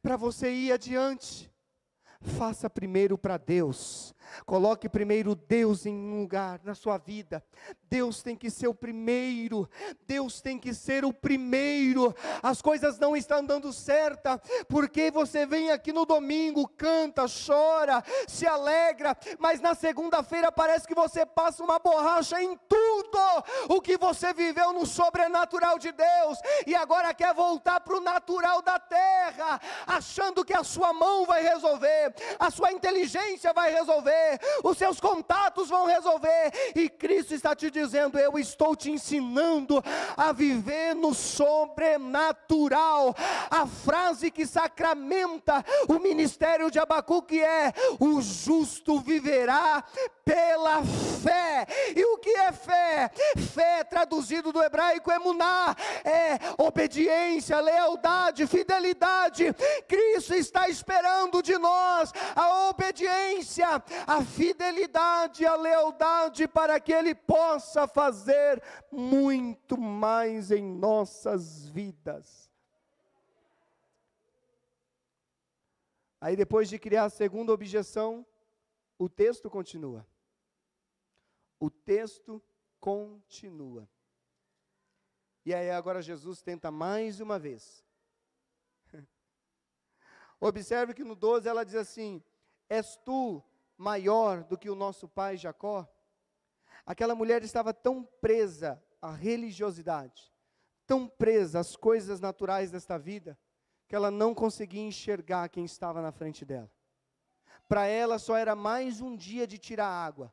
para 0.00 0.16
você 0.16 0.50
ir 0.50 0.72
adiante? 0.72 1.52
Faça 2.22 2.70
primeiro 2.70 3.18
para 3.18 3.36
Deus, 3.36 4.14
Coloque 4.44 4.88
primeiro 4.88 5.34
Deus 5.34 5.86
em 5.86 5.94
um 5.94 6.20
lugar 6.20 6.60
na 6.64 6.74
sua 6.74 6.98
vida. 6.98 7.42
Deus 7.88 8.22
tem 8.22 8.36
que 8.36 8.50
ser 8.50 8.68
o 8.68 8.74
primeiro. 8.74 9.68
Deus 10.06 10.40
tem 10.40 10.58
que 10.58 10.74
ser 10.74 11.04
o 11.04 11.12
primeiro. 11.12 12.14
As 12.42 12.60
coisas 12.60 12.98
não 12.98 13.16
estão 13.16 13.44
dando 13.44 13.72
certa, 13.72 14.40
porque 14.68 15.10
você 15.10 15.46
vem 15.46 15.70
aqui 15.70 15.92
no 15.92 16.04
domingo, 16.04 16.68
canta, 16.68 17.26
chora, 17.26 18.02
se 18.26 18.46
alegra, 18.46 19.16
mas 19.38 19.60
na 19.60 19.74
segunda-feira 19.74 20.50
parece 20.50 20.86
que 20.86 20.94
você 20.94 21.24
passa 21.24 21.62
uma 21.62 21.78
borracha 21.78 22.42
em 22.42 22.56
tudo 22.68 23.18
o 23.68 23.80
que 23.80 23.96
você 23.96 24.32
viveu 24.32 24.72
no 24.72 24.86
sobrenatural 24.86 25.78
de 25.78 25.92
Deus 25.92 26.38
e 26.66 26.74
agora 26.74 27.14
quer 27.14 27.34
voltar 27.34 27.80
para 27.80 27.96
o 27.96 28.00
natural 28.00 28.62
da 28.62 28.78
terra, 28.78 29.60
achando 29.86 30.44
que 30.44 30.54
a 30.54 30.64
sua 30.64 30.92
mão 30.92 31.24
vai 31.24 31.42
resolver, 31.42 32.14
a 32.38 32.50
sua 32.50 32.72
inteligência 32.72 33.52
vai 33.52 33.72
resolver 33.72 34.15
resolver, 34.16 34.40
os 34.64 34.78
seus 34.78 35.00
contatos 35.00 35.68
vão 35.68 35.86
resolver, 35.86 36.52
e 36.74 36.88
Cristo 36.88 37.34
está 37.34 37.54
te 37.54 37.70
dizendo: 37.70 38.18
Eu 38.18 38.38
estou 38.38 38.74
te 38.74 38.90
ensinando 38.90 39.82
a 40.16 40.32
viver 40.32 40.94
no 40.94 41.14
sobrenatural. 41.14 43.14
A 43.50 43.66
frase 43.66 44.30
que 44.30 44.46
sacramenta 44.46 45.64
o 45.88 45.98
ministério 45.98 46.70
de 46.70 46.78
Abacuque 46.78 47.42
é: 47.42 47.72
O 48.00 48.20
justo 48.20 49.00
viverá 49.00 49.84
pela 50.24 50.82
fé. 51.22 51.66
E 51.94 52.04
o 52.04 52.18
que 52.18 52.30
é 52.30 52.52
fé? 52.52 53.10
Fé, 53.54 53.84
traduzido 53.84 54.52
do 54.52 54.62
hebraico, 54.62 55.12
emuná, 55.12 55.76
é 56.04 56.38
obediência, 56.58 57.60
lealdade, 57.60 58.46
fidelidade. 58.46 59.54
Cristo 59.86 60.34
está 60.34 60.68
esperando 60.68 61.42
de 61.42 61.56
nós 61.58 62.12
a 62.34 62.68
obediência, 62.68 63.82
a 64.06 64.24
fidelidade, 64.24 65.44
a 65.44 65.56
lealdade, 65.56 66.46
para 66.46 66.78
que 66.78 66.92
Ele 66.92 67.14
possa 67.14 67.88
fazer 67.88 68.62
muito 68.90 69.76
mais 69.76 70.50
em 70.50 70.62
nossas 70.62 71.66
vidas. 71.68 72.50
Aí, 76.20 76.36
depois 76.36 76.68
de 76.68 76.78
criar 76.78 77.04
a 77.04 77.10
segunda 77.10 77.52
objeção, 77.52 78.24
o 78.98 79.08
texto 79.08 79.50
continua 79.50 80.06
o 81.58 81.70
texto 81.70 82.42
continua. 82.80 83.88
E 85.44 85.54
aí 85.54 85.70
agora 85.70 86.02
Jesus 86.02 86.42
tenta 86.42 86.70
mais 86.70 87.20
uma 87.20 87.38
vez. 87.38 87.84
Observe 90.40 90.92
que 90.92 91.04
no 91.04 91.14
12 91.14 91.48
ela 91.48 91.64
diz 91.64 91.76
assim: 91.76 92.22
És 92.68 92.96
tu 92.96 93.42
maior 93.76 94.44
do 94.44 94.56
que 94.56 94.70
o 94.70 94.74
nosso 94.74 95.08
pai 95.08 95.36
Jacó? 95.36 95.86
Aquela 96.84 97.14
mulher 97.14 97.42
estava 97.42 97.74
tão 97.74 98.04
presa 98.20 98.82
à 99.02 99.12
religiosidade, 99.12 100.32
tão 100.86 101.08
presa 101.08 101.60
às 101.60 101.76
coisas 101.76 102.20
naturais 102.20 102.70
desta 102.70 102.98
vida, 102.98 103.38
que 103.88 103.94
ela 103.94 104.10
não 104.10 104.34
conseguia 104.34 104.82
enxergar 104.82 105.48
quem 105.48 105.64
estava 105.64 106.00
na 106.00 106.12
frente 106.12 106.44
dela. 106.44 106.70
Para 107.68 107.86
ela 107.86 108.18
só 108.18 108.36
era 108.36 108.54
mais 108.54 109.00
um 109.00 109.16
dia 109.16 109.46
de 109.46 109.58
tirar 109.58 109.88
água. 109.88 110.32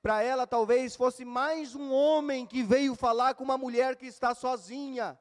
Para 0.00 0.22
ela 0.22 0.46
talvez 0.46 0.94
fosse 0.94 1.24
mais 1.24 1.74
um 1.74 1.92
homem 1.92 2.46
que 2.46 2.62
veio 2.62 2.94
falar 2.94 3.34
com 3.34 3.42
uma 3.42 3.58
mulher 3.58 3.96
que 3.96 4.06
está 4.06 4.34
sozinha. 4.34 5.18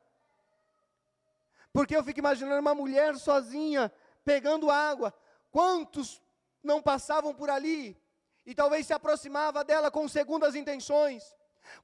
Porque 1.74 1.96
eu 1.96 2.04
fico 2.04 2.20
imaginando 2.20 2.62
uma 2.62 2.76
mulher 2.76 3.16
sozinha 3.18 3.92
pegando 4.24 4.70
água. 4.70 5.14
Quantos 5.52 6.22
não 6.66 6.82
passavam 6.82 7.34
por 7.34 7.50
ali 7.50 7.98
e 8.46 8.54
talvez 8.54 8.88
se 8.88 8.94
aproximava 8.94 9.64
dela 9.64 9.90
com 9.90 10.08
segundas 10.08 10.56
intenções? 10.56 11.36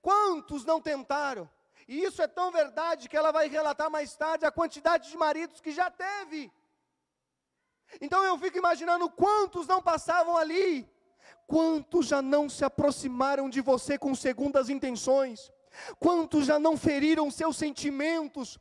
Quantos 0.01 0.65
não 0.65 0.81
tentaram? 0.81 1.49
E 1.87 2.03
isso 2.03 2.21
é 2.21 2.27
tão 2.27 2.51
verdade 2.51 3.09
que 3.09 3.17
ela 3.17 3.31
vai 3.31 3.47
relatar 3.47 3.89
mais 3.89 4.15
tarde 4.15 4.45
a 4.45 4.51
quantidade 4.51 5.09
de 5.09 5.17
maridos 5.17 5.59
que 5.59 5.71
já 5.71 5.89
teve. 5.89 6.51
Então 7.99 8.23
eu 8.23 8.37
fico 8.37 8.57
imaginando 8.57 9.09
quantos 9.09 9.67
não 9.67 9.81
passavam 9.81 10.37
ali, 10.37 10.89
quantos 11.47 12.07
já 12.07 12.21
não 12.21 12.47
se 12.47 12.63
aproximaram 12.63 13.49
de 13.49 13.59
você 13.59 13.97
com 13.97 14.15
segundas 14.15 14.69
intenções, 14.69 15.51
quantos 15.99 16.45
já 16.45 16.57
não 16.57 16.77
feriram 16.77 17.29
seus 17.29 17.57
sentimentos, 17.57 18.57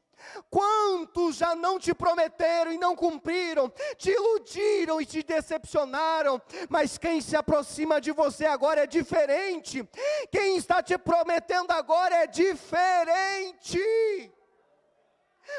Quantos 0.50 1.37
já 1.37 1.54
não 1.54 1.78
te 1.78 1.94
prometeram 1.94 2.72
e 2.72 2.78
não 2.78 2.96
cumpriram, 2.96 3.72
te 3.96 4.11
iludiram 4.11 5.00
e 5.00 5.06
te 5.06 5.22
decepcionaram, 5.22 6.40
mas 6.68 6.98
quem 6.98 7.20
se 7.20 7.37
aproxima 7.37 8.00
de 8.00 8.12
você 8.12 8.46
agora 8.46 8.83
é 8.83 8.87
diferente, 8.87 9.88
quem 10.30 10.56
está 10.56 10.83
te 10.83 10.96
prometendo 10.98 11.70
agora 11.70 12.16
é 12.16 12.26
diferente. 12.26 13.80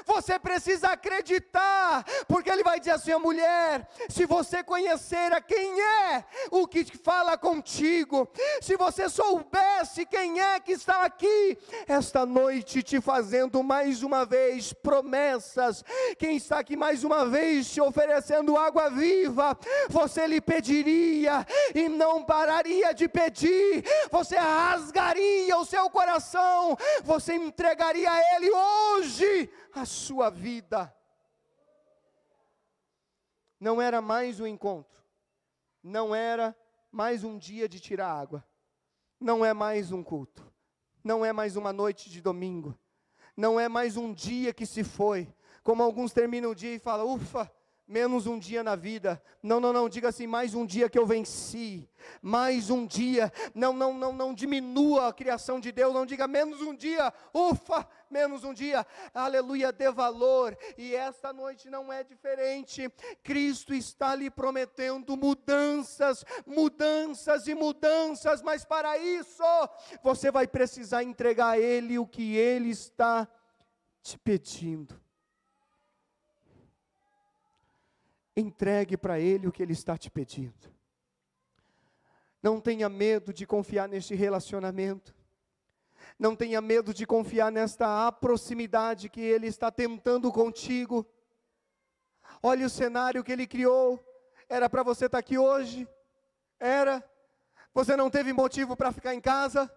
Você 0.05 0.39
precisa 0.39 0.89
acreditar, 0.89 2.03
porque 2.27 2.49
ele 2.49 2.63
vai 2.63 2.79
dizer 2.79 2.91
assim: 2.91 3.11
a 3.11 3.19
mulher, 3.19 3.87
se 4.09 4.25
você 4.25 4.63
conhecer 4.63 5.31
a 5.31 5.41
quem 5.41 5.81
é 5.81 6.23
o 6.49 6.67
que 6.67 6.85
fala 6.97 7.37
contigo, 7.37 8.27
se 8.61 8.75
você 8.75 9.09
soubesse 9.09 10.05
quem 10.05 10.41
é 10.41 10.59
que 10.59 10.73
está 10.73 11.03
aqui 11.03 11.57
esta 11.87 12.25
noite 12.25 12.83
te 12.83 12.99
fazendo 12.99 13.63
mais 13.63 14.03
uma 14.03 14.25
vez 14.25 14.73
promessas, 14.73 15.83
quem 16.17 16.37
está 16.37 16.59
aqui 16.59 16.75
mais 16.75 17.03
uma 17.03 17.25
vez 17.25 17.71
te 17.71 17.81
oferecendo 17.81 18.57
água 18.57 18.89
viva, 18.89 19.57
você 19.89 20.27
lhe 20.27 20.41
pediria 20.41 21.45
e 21.73 21.87
não 21.87 22.23
pararia 22.23 22.93
de 22.93 23.07
pedir, 23.07 23.83
você 24.09 24.35
rasgaria 24.35 25.57
o 25.57 25.65
seu 25.65 25.89
coração, 25.89 26.77
você 27.03 27.35
entregaria 27.35 28.11
a 28.11 28.35
ele 28.35 28.51
hoje 28.51 29.49
a 29.73 29.85
sua 29.85 30.29
vida. 30.29 30.93
Não 33.59 33.81
era 33.81 34.01
mais 34.01 34.39
um 34.39 34.47
encontro, 34.47 35.03
não 35.83 36.15
era 36.15 36.57
mais 36.91 37.23
um 37.23 37.37
dia 37.37 37.69
de 37.69 37.79
tirar 37.79 38.11
água, 38.11 38.43
não 39.19 39.45
é 39.45 39.53
mais 39.53 39.91
um 39.91 40.03
culto, 40.03 40.51
não 41.03 41.23
é 41.23 41.31
mais 41.31 41.55
uma 41.55 41.71
noite 41.71 42.09
de 42.09 42.21
domingo, 42.21 42.77
não 43.37 43.59
é 43.59 43.69
mais 43.69 43.97
um 43.97 44.13
dia 44.13 44.51
que 44.53 44.65
se 44.65 44.83
foi, 44.83 45.31
como 45.63 45.83
alguns 45.83 46.11
terminam 46.11 46.51
o 46.51 46.55
dia 46.55 46.73
e 46.73 46.79
falam, 46.79 47.13
ufa, 47.13 47.51
menos 47.91 48.25
um 48.25 48.39
dia 48.39 48.63
na 48.63 48.75
vida. 48.75 49.21
Não, 49.43 49.59
não, 49.59 49.73
não, 49.73 49.89
diga 49.89 50.07
assim, 50.07 50.25
mais 50.25 50.53
um 50.53 50.65
dia 50.65 50.89
que 50.89 50.97
eu 50.97 51.05
venci. 51.05 51.89
Mais 52.21 52.69
um 52.69 52.87
dia. 52.87 53.31
Não, 53.53 53.73
não, 53.73 53.93
não, 53.93 54.13
não 54.13 54.33
diminua 54.33 55.09
a 55.09 55.13
criação 55.13 55.59
de 55.59 55.73
Deus, 55.73 55.93
não 55.93 56.05
diga 56.05 56.25
menos 56.25 56.61
um 56.61 56.73
dia. 56.73 57.13
Ufa, 57.33 57.85
menos 58.09 58.45
um 58.45 58.53
dia. 58.53 58.87
Aleluia, 59.13 59.73
dê 59.73 59.91
valor. 59.91 60.57
E 60.77 60.95
esta 60.95 61.33
noite 61.33 61.69
não 61.69 61.91
é 61.91 62.01
diferente. 62.01 62.89
Cristo 63.21 63.73
está 63.73 64.15
lhe 64.15 64.31
prometendo 64.31 65.17
mudanças, 65.17 66.23
mudanças 66.45 67.45
e 67.47 67.53
mudanças, 67.53 68.41
mas 68.41 68.63
para 68.63 68.97
isso 68.97 69.43
você 70.01 70.31
vai 70.31 70.47
precisar 70.47 71.03
entregar 71.03 71.51
a 71.51 71.59
ele 71.59 71.99
o 71.99 72.07
que 72.07 72.37
ele 72.37 72.69
está 72.69 73.27
te 74.01 74.17
pedindo. 74.17 75.00
Entregue 78.35 78.95
para 78.97 79.19
Ele 79.19 79.47
o 79.47 79.51
que 79.51 79.61
Ele 79.61 79.73
está 79.73 79.97
te 79.97 80.09
pedindo. 80.09 80.71
Não 82.41 82.59
tenha 82.59 82.89
medo 82.89 83.33
de 83.33 83.45
confiar 83.45 83.87
neste 83.87 84.15
relacionamento. 84.15 85.13
Não 86.17 86.35
tenha 86.35 86.59
medo 86.61 86.93
de 86.93 87.05
confiar 87.05 87.51
nesta 87.51 88.11
proximidade 88.11 89.09
que 89.09 89.21
Ele 89.21 89.47
está 89.47 89.71
tentando 89.71 90.31
contigo. 90.31 91.05
Olha 92.41 92.65
o 92.65 92.69
cenário 92.69 93.23
que 93.23 93.31
Ele 93.31 93.45
criou. 93.45 94.03
Era 94.49 94.69
para 94.69 94.83
você 94.83 95.05
estar 95.05 95.17
tá 95.17 95.19
aqui 95.19 95.37
hoje? 95.37 95.87
Era. 96.59 97.03
Você 97.73 97.95
não 97.95 98.09
teve 98.09 98.33
motivo 98.33 98.75
para 98.75 98.91
ficar 98.91 99.13
em 99.13 99.21
casa? 99.21 99.71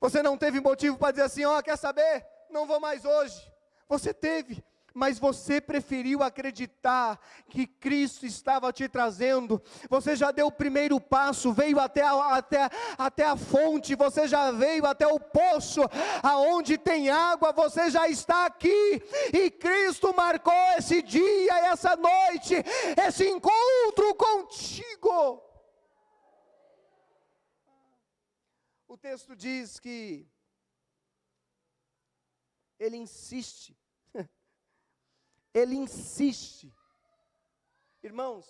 Você 0.00 0.22
não 0.22 0.36
teve 0.36 0.60
motivo 0.60 0.98
para 0.98 1.12
dizer 1.12 1.24
assim: 1.24 1.44
ó, 1.44 1.58
oh, 1.58 1.62
quer 1.62 1.76
saber? 1.76 2.26
Não 2.50 2.66
vou 2.66 2.80
mais 2.80 3.04
hoje. 3.04 3.52
Você 3.88 4.12
teve, 4.12 4.62
mas 4.98 5.18
você 5.18 5.60
preferiu 5.60 6.22
acreditar 6.24 7.20
que 7.48 7.66
Cristo 7.66 8.26
estava 8.26 8.72
te 8.72 8.88
trazendo. 8.88 9.62
Você 9.88 10.16
já 10.16 10.32
deu 10.32 10.48
o 10.48 10.52
primeiro 10.52 11.00
passo, 11.00 11.52
veio 11.52 11.78
até 11.78 12.02
a, 12.02 12.34
até, 12.34 12.68
até 12.98 13.24
a 13.24 13.36
fonte, 13.36 13.94
você 13.94 14.26
já 14.26 14.50
veio 14.50 14.84
até 14.84 15.06
o 15.06 15.20
poço, 15.20 15.82
aonde 16.20 16.76
tem 16.76 17.08
água, 17.10 17.52
você 17.52 17.88
já 17.90 18.08
está 18.08 18.46
aqui. 18.46 19.00
E 19.32 19.50
Cristo 19.50 20.12
marcou 20.14 20.52
esse 20.76 21.00
dia, 21.00 21.58
essa 21.70 21.94
noite, 21.94 22.56
esse 23.06 23.24
encontro 23.28 24.14
contigo. 24.16 25.40
O 28.88 28.96
texto 28.96 29.36
diz 29.36 29.78
que 29.78 30.26
ele 32.80 32.96
insiste 32.96 33.76
ele 35.58 35.74
insiste. 35.74 36.72
Irmãos, 38.02 38.46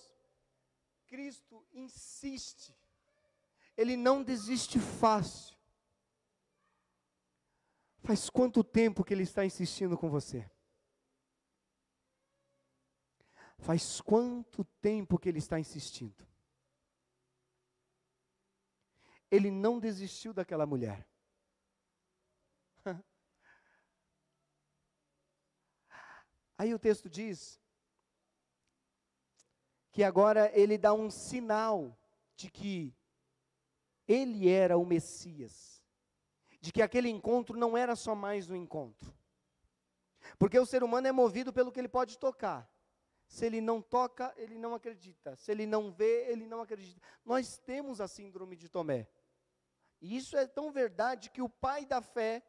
Cristo 1.07 1.67
insiste. 1.73 2.77
Ele 3.77 3.97
não 3.97 4.23
desiste 4.23 4.79
fácil. 4.79 5.57
Faz 8.01 8.31
quanto 8.31 8.63
tempo 8.63 9.05
que 9.05 9.13
ele 9.13 9.23
está 9.23 9.45
insistindo 9.45 9.97
com 9.97 10.09
você? 10.09 10.49
Faz 13.59 14.01
quanto 14.01 14.65
tempo 14.81 15.19
que 15.19 15.29
ele 15.29 15.39
está 15.39 15.59
insistindo? 15.59 16.27
Ele 19.31 19.51
não 19.51 19.79
desistiu 19.79 20.33
daquela 20.33 20.65
mulher. 20.65 21.07
Aí 26.59 26.75
o 26.75 26.79
texto 26.79 27.09
diz 27.09 27.61
que 29.93 30.03
agora 30.03 30.51
ele 30.53 30.77
dá 30.77 30.93
um 30.93 31.09
sinal 31.09 31.97
de 32.35 32.51
que 32.51 32.93
ele 34.07 34.49
era 34.49 34.77
o 34.77 34.85
Messias, 34.85 35.81
de 36.61 36.73
que 36.73 36.83
aquele 36.83 37.09
encontro 37.09 37.57
não 37.57 37.77
era 37.77 37.95
só 37.95 38.15
mais 38.15 38.51
um 38.51 38.57
encontro. 38.57 39.17
Porque 40.37 40.59
o 40.59 40.67
ser 40.67 40.83
humano 40.83 41.07
é 41.07 41.13
movido 41.13 41.53
pelo 41.53 41.71
que 41.71 41.79
ele 41.79 41.89
pode 41.89 42.19
tocar. 42.19 42.69
Se 43.29 43.47
ele 43.47 43.61
não 43.61 43.81
toca, 43.81 44.35
ele 44.37 44.59
não 44.59 44.75
acredita. 44.75 45.37
Se 45.37 45.53
ele 45.53 45.67
não 45.67 45.93
vê, 45.93 46.31
ele 46.31 46.47
não 46.47 46.61
acredita. 46.61 47.01
Nós 47.25 47.59
temos 47.59 48.01
a 48.01 48.09
síndrome 48.09 48.57
de 48.57 48.69
Tomé. 48.69 49.07
E 50.01 50.17
isso 50.17 50.37
é 50.37 50.47
tão 50.47 50.73
verdade 50.73 51.31
que 51.31 51.43
o 51.43 51.49
pai 51.49 51.85
da 51.85 52.01
fé 52.01 52.43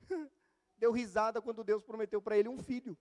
deu 0.76 0.92
risada 0.92 1.40
quando 1.40 1.64
Deus 1.64 1.82
prometeu 1.82 2.20
para 2.20 2.36
ele 2.36 2.48
um 2.48 2.58
filho. 2.58 2.98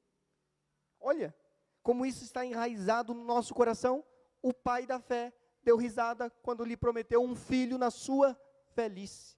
Olha, 1.04 1.36
como 1.84 2.06
isso 2.06 2.24
está 2.24 2.46
enraizado 2.46 3.14
no 3.14 3.24
nosso 3.26 3.54
coração. 3.54 4.04
O 4.42 4.54
pai 4.54 4.88
da 4.88 5.00
fé 5.00 5.34
deu 5.62 5.78
risada 5.78 6.30
quando 6.42 6.64
lhe 6.64 6.78
prometeu 6.78 7.22
um 7.22 7.36
filho 7.36 7.78
na 7.78 7.92
sua 7.92 8.40
velhice. 8.76 9.38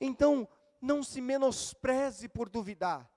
Então, 0.00 0.46
não 0.80 1.02
se 1.02 1.20
menospreze 1.20 2.28
por 2.28 2.48
duvidar. 2.48 3.08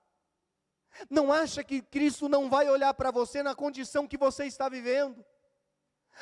Não 1.10 1.32
acha 1.32 1.62
que 1.64 1.82
Cristo 1.82 2.28
não 2.28 2.48
vai 2.48 2.70
olhar 2.70 2.94
para 2.94 3.10
você 3.10 3.42
na 3.42 3.54
condição 3.54 4.06
que 4.06 4.16
você 4.16 4.46
está 4.46 4.68
vivendo. 4.68 5.24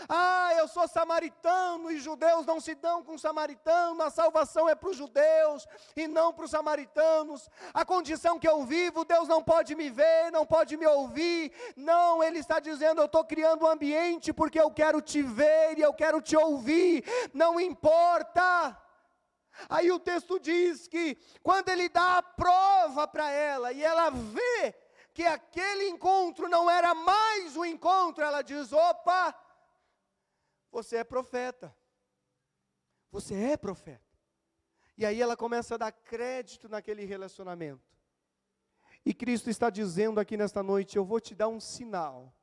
Ah, 0.08 0.52
eu 0.56 0.66
sou 0.68 0.86
samaritano 0.88 1.90
e 1.90 1.98
judeus 1.98 2.44
não 2.44 2.60
se 2.60 2.74
dão 2.74 3.02
com 3.02 3.16
samaritano, 3.16 4.02
a 4.02 4.10
salvação 4.10 4.68
é 4.68 4.74
para 4.74 4.90
os 4.90 4.96
judeus 4.96 5.66
e 5.96 6.08
não 6.08 6.32
para 6.32 6.44
os 6.44 6.50
samaritanos. 6.50 7.48
A 7.72 7.84
condição 7.84 8.38
que 8.38 8.48
eu 8.48 8.64
vivo, 8.64 9.04
Deus 9.04 9.28
não 9.28 9.42
pode 9.42 9.74
me 9.74 9.90
ver, 9.90 10.30
não 10.32 10.44
pode 10.44 10.76
me 10.76 10.86
ouvir. 10.86 11.52
Não, 11.76 12.22
Ele 12.22 12.38
está 12.38 12.58
dizendo: 12.58 13.00
eu 13.00 13.06
estou 13.06 13.24
criando 13.24 13.64
um 13.64 13.68
ambiente 13.68 14.32
porque 14.32 14.60
eu 14.60 14.70
quero 14.70 15.00
te 15.00 15.22
ver 15.22 15.78
e 15.78 15.82
eu 15.82 15.94
quero 15.94 16.20
te 16.20 16.36
ouvir. 16.36 17.04
Não 17.32 17.60
importa. 17.60 18.78
Aí 19.68 19.90
o 19.90 20.00
texto 20.00 20.38
diz 20.38 20.88
que 20.88 21.16
quando 21.42 21.68
ele 21.68 21.88
dá 21.88 22.18
a 22.18 22.22
prova 22.22 23.06
para 23.06 23.30
ela 23.30 23.72
e 23.72 23.82
ela 23.82 24.10
vê 24.10 24.74
que 25.12 25.24
aquele 25.24 25.88
encontro 25.88 26.48
não 26.48 26.68
era 26.68 26.92
mais 26.92 27.56
um 27.56 27.64
encontro, 27.64 28.24
ela 28.24 28.42
diz: 28.42 28.72
opa, 28.72 29.34
você 30.74 30.96
é 30.96 31.04
profeta. 31.04 31.74
Você 33.12 33.32
é 33.32 33.56
profeta. 33.56 34.02
E 34.98 35.06
aí 35.06 35.22
ela 35.22 35.36
começa 35.36 35.76
a 35.76 35.78
dar 35.78 35.92
crédito 35.92 36.68
naquele 36.68 37.04
relacionamento. 37.04 37.96
E 39.06 39.14
Cristo 39.14 39.48
está 39.48 39.70
dizendo 39.70 40.18
aqui 40.18 40.36
nesta 40.36 40.64
noite: 40.64 40.96
eu 40.96 41.04
vou 41.04 41.20
te 41.20 41.32
dar 41.32 41.46
um 41.46 41.60
sinal 41.60 42.34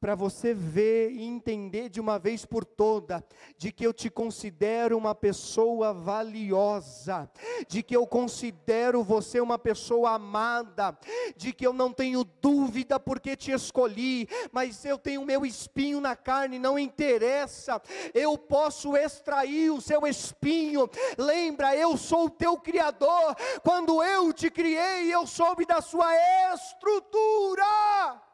para 0.00 0.14
você 0.14 0.52
ver 0.52 1.10
e 1.10 1.22
entender 1.24 1.88
de 1.88 2.00
uma 2.00 2.18
vez 2.18 2.44
por 2.44 2.64
toda 2.64 3.24
de 3.56 3.72
que 3.72 3.86
eu 3.86 3.92
te 3.92 4.10
considero 4.10 4.96
uma 4.96 5.14
pessoa 5.14 5.92
valiosa, 5.92 7.30
de 7.66 7.82
que 7.82 7.96
eu 7.96 8.06
considero 8.06 9.02
você 9.02 9.40
uma 9.40 9.58
pessoa 9.58 10.12
amada, 10.12 10.96
de 11.36 11.52
que 11.52 11.66
eu 11.66 11.72
não 11.72 11.92
tenho 11.92 12.24
dúvida 12.24 13.00
porque 13.00 13.36
te 13.36 13.50
escolhi, 13.52 14.28
mas 14.52 14.84
eu 14.84 14.98
tenho 14.98 15.24
meu 15.24 15.46
espinho 15.46 16.00
na 16.00 16.14
carne, 16.14 16.58
não 16.58 16.78
interessa, 16.78 17.80
eu 18.12 18.36
posso 18.36 18.96
extrair 18.96 19.70
o 19.70 19.80
seu 19.80 20.06
espinho. 20.06 20.88
Lembra, 21.16 21.74
eu 21.74 21.96
sou 21.96 22.26
o 22.26 22.30
teu 22.30 22.56
criador. 22.58 23.34
Quando 23.62 24.02
eu 24.02 24.32
te 24.32 24.50
criei, 24.50 25.12
eu 25.12 25.26
soube 25.26 25.64
da 25.64 25.80
sua 25.80 26.12
estrutura. 26.54 28.25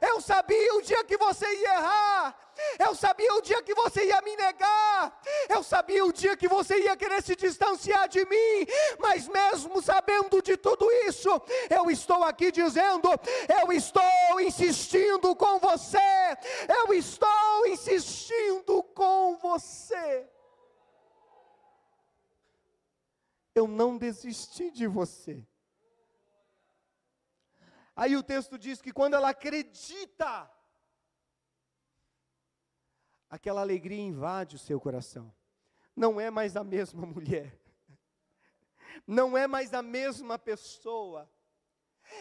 Eu 0.00 0.20
sabia 0.20 0.74
o 0.74 0.82
dia 0.82 1.02
que 1.04 1.16
você 1.16 1.46
ia 1.46 1.74
errar. 1.74 2.36
Eu 2.78 2.94
sabia 2.94 3.32
o 3.34 3.40
dia 3.40 3.62
que 3.62 3.74
você 3.74 4.04
ia 4.06 4.20
me 4.22 4.36
negar. 4.36 5.20
Eu 5.48 5.62
sabia 5.62 6.04
o 6.04 6.12
dia 6.12 6.36
que 6.36 6.48
você 6.48 6.78
ia 6.78 6.96
querer 6.96 7.22
se 7.22 7.34
distanciar 7.34 8.08
de 8.08 8.24
mim. 8.26 8.66
Mas 8.98 9.26
mesmo 9.28 9.80
sabendo 9.82 10.42
de 10.42 10.56
tudo 10.56 10.90
isso, 11.06 11.30
eu 11.68 11.90
estou 11.90 12.22
aqui 12.24 12.52
dizendo: 12.52 13.08
eu 13.62 13.72
estou 13.72 14.40
insistindo 14.40 15.34
com 15.34 15.58
você. 15.58 15.98
Eu 16.68 16.92
estou 16.92 17.66
insistindo 17.66 18.82
com 18.82 19.36
você. 19.36 20.28
Eu 23.54 23.66
não 23.66 23.96
desisti 23.96 24.70
de 24.70 24.86
você. 24.86 25.44
Aí 27.94 28.16
o 28.16 28.22
texto 28.22 28.58
diz 28.58 28.80
que 28.80 28.92
quando 28.92 29.14
ela 29.14 29.30
acredita, 29.30 30.50
aquela 33.28 33.60
alegria 33.60 34.00
invade 34.00 34.56
o 34.56 34.58
seu 34.58 34.80
coração. 34.80 35.32
Não 35.94 36.20
é 36.20 36.30
mais 36.30 36.56
a 36.56 36.64
mesma 36.64 37.04
mulher, 37.06 37.58
não 39.06 39.36
é 39.36 39.46
mais 39.46 39.74
a 39.74 39.82
mesma 39.82 40.38
pessoa 40.38 41.30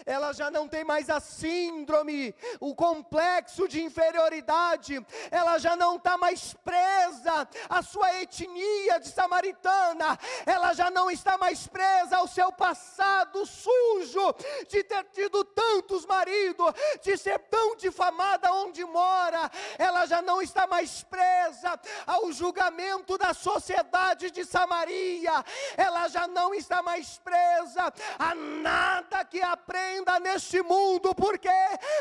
ela 0.06 0.34
já 0.34 0.50
não 0.52 0.68
tem 0.68 0.84
mais 0.84 1.10
a 1.10 1.20
síndrome, 1.20 2.36
o 2.60 2.76
complexo 2.76 3.68
de 3.68 3.82
inferioridade, 3.82 5.06
ela 5.32 5.58
já 5.58 5.76
não 5.76 5.96
está 5.96 6.18
mais 6.18 6.54
presa 6.54 7.48
à 7.70 7.82
sua 7.82 8.22
etnia 8.22 9.00
de 9.00 9.10
samaritana, 9.10 10.18
ela 10.46 10.74
já 10.74 10.90
não 10.92 11.10
está 11.10 11.38
mais 11.38 11.68
presa 11.68 12.18
ao 12.18 12.28
seu 12.28 12.52
passado 12.52 13.46
sujo, 13.46 14.34
de 14.68 14.84
ter 14.84 15.04
tido 15.06 15.44
tantos 15.44 16.06
maridos, 16.06 16.74
de 17.02 17.18
ser 17.18 17.40
tão 17.50 17.76
difamada 17.76 18.52
onde 18.54 18.84
mora, 18.86 19.50
ela 19.78 20.06
já 20.06 20.22
não 20.22 20.42
está 20.42 20.68
mais 20.68 21.04
presa 21.04 21.80
ao 22.06 22.32
julgamento 22.32 23.18
da 23.18 23.34
sociedade 23.34 24.32
de 24.32 24.46
Samaria, 24.46 25.44
ela 25.78 26.08
já 26.08 26.28
não 26.28 26.54
está 26.54 26.82
mais 26.82 27.18
presa 27.18 27.94
a 28.18 28.36
nada 28.36 29.24
que 29.26 29.42
aprende 29.42 29.79
neste 30.20 30.62
mundo, 30.62 31.16
por 31.16 31.38
quê? 31.38 31.50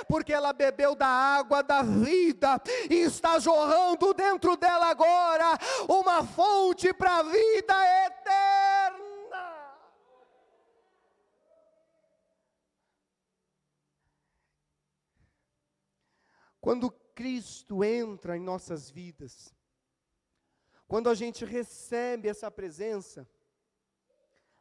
Porque 0.06 0.32
ela 0.32 0.52
bebeu 0.52 0.94
da 0.94 1.06
água 1.06 1.62
da 1.62 1.82
vida 1.82 2.60
e 2.90 2.96
está 2.96 3.38
jorrando 3.38 4.12
dentro 4.12 4.56
dela 4.56 4.86
agora 4.86 5.58
uma 5.88 6.24
fonte 6.24 6.92
para 6.92 7.18
a 7.18 7.22
vida 7.22 8.06
eterna. 8.06 8.98
Quando 16.60 16.90
Cristo 17.14 17.82
entra 17.82 18.36
em 18.36 18.40
nossas 18.40 18.90
vidas, 18.90 19.54
quando 20.86 21.08
a 21.08 21.14
gente 21.14 21.44
recebe 21.44 22.28
essa 22.28 22.50
presença, 22.50 23.28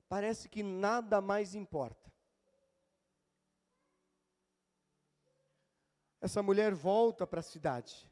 parece 0.08 0.48
que 0.48 0.64
nada 0.64 1.20
mais 1.22 1.54
importa. 1.54 2.07
Essa 6.28 6.44
mulher 6.44 6.74
volta 6.74 7.26
para 7.26 7.40
a 7.40 7.44
cidade. 7.44 8.12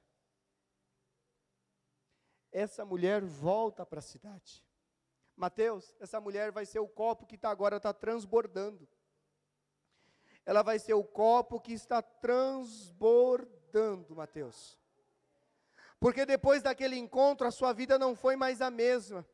Essa 2.50 2.86
mulher 2.86 3.22
volta 3.22 3.86
para 3.86 4.00
a 4.00 4.02
cidade. 4.02 4.64
Mateus, 5.36 5.94
essa 6.00 6.22
mulher 6.22 6.50
vai 6.50 6.66
ser 6.66 6.80
o 6.80 6.88
copo 6.88 7.26
que 7.26 7.38
tá 7.38 7.50
agora 7.50 7.76
está 7.76 7.94
transbordando. 7.94 8.88
Ela 10.46 10.64
vai 10.64 10.80
ser 10.80 10.94
o 10.94 11.04
copo 11.04 11.60
que 11.60 11.74
está 11.74 12.02
transbordando, 12.02 14.16
Mateus. 14.16 14.80
Porque 16.00 16.26
depois 16.26 16.64
daquele 16.64 16.96
encontro, 16.96 17.46
a 17.46 17.52
sua 17.52 17.74
vida 17.74 18.00
não 18.00 18.16
foi 18.16 18.38
mais 18.38 18.62
a 18.62 18.72
mesma. 18.72 19.28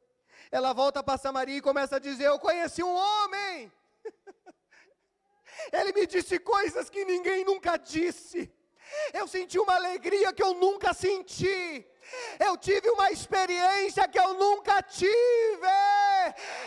Ela 0.50 0.74
volta 0.74 1.04
para 1.04 1.20
Samaria 1.20 1.58
e 1.58 1.62
começa 1.62 1.98
a 1.98 2.00
dizer: 2.00 2.26
Eu 2.26 2.40
conheci 2.40 2.82
um 2.82 2.96
homem. 2.96 3.72
Ele 5.72 5.94
me 5.94 6.08
disse 6.08 6.40
coisas 6.40 6.90
que 6.90 7.06
ninguém 7.06 7.46
nunca 7.46 7.78
disse. 7.78 8.52
Eu 9.14 9.28
senti 9.28 9.60
uma 9.60 9.76
alegria 9.76 10.34
que 10.34 10.44
eu 10.44 10.54
nunca 10.54 10.94
senti. 10.94 11.86
Eu 12.39 12.58
tive 12.58 12.89
uma 12.89 13.12
experiência 13.12 14.08
que 14.08 14.20
eu 14.20 14.34
nunca 14.34 14.82
tive. 14.82 15.12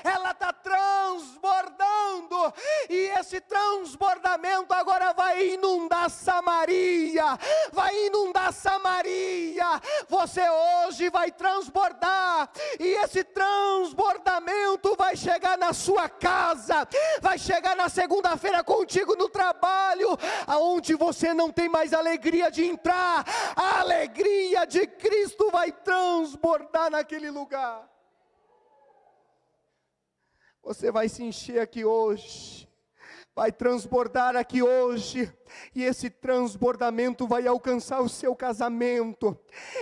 Ela 0.03 0.31
está 0.31 0.53
transbordando, 0.53 2.55
e 2.89 3.11
esse 3.18 3.41
transbordamento 3.41 4.72
agora 4.72 5.12
vai 5.12 5.51
inundar 5.51 6.11
Samaria. 6.11 7.39
Vai 7.72 8.07
inundar 8.45 8.53
Samaria. 8.53 9.80
Você 10.09 10.42
hoje 10.49 11.09
vai 11.09 11.30
transbordar, 11.30 12.51
e 12.78 12.86
esse 13.05 13.24
transbordamento 13.24 14.95
vai 14.97 15.16
chegar 15.16 15.57
na 15.57 15.72
sua 15.72 16.09
casa, 16.09 16.86
vai 17.20 17.38
chegar 17.38 17.76
na 17.76 17.88
segunda-feira 17.88 18.62
contigo 18.62 19.16
no 19.16 19.28
trabalho, 19.28 20.09
aonde 20.47 20.95
você 20.95 21.32
não 21.32 21.51
tem 21.51 21.68
mais 21.68 21.92
alegria 21.92 22.51
de 22.51 22.64
entrar, 22.64 23.24
a 23.57 23.80
alegria 23.80 24.66
de 24.66 24.86
Cristo 24.86 25.51
vai 25.51 25.72
transbordar 25.72 26.90
naquele 26.90 27.30
lugar. 27.30 27.88
Você 30.62 30.90
vai 30.90 31.09
se 31.09 31.22
encher 31.22 31.61
aqui 31.61 31.84
hoje, 31.84 32.66
vai 33.35 33.51
transbordar 33.51 34.37
aqui 34.37 34.62
hoje, 34.62 35.30
e 35.74 35.82
esse 35.82 36.09
transbordamento 36.09 37.26
vai 37.26 37.47
alcançar 37.47 38.01
o 38.01 38.09
seu 38.09 38.37
casamento, 38.37 39.37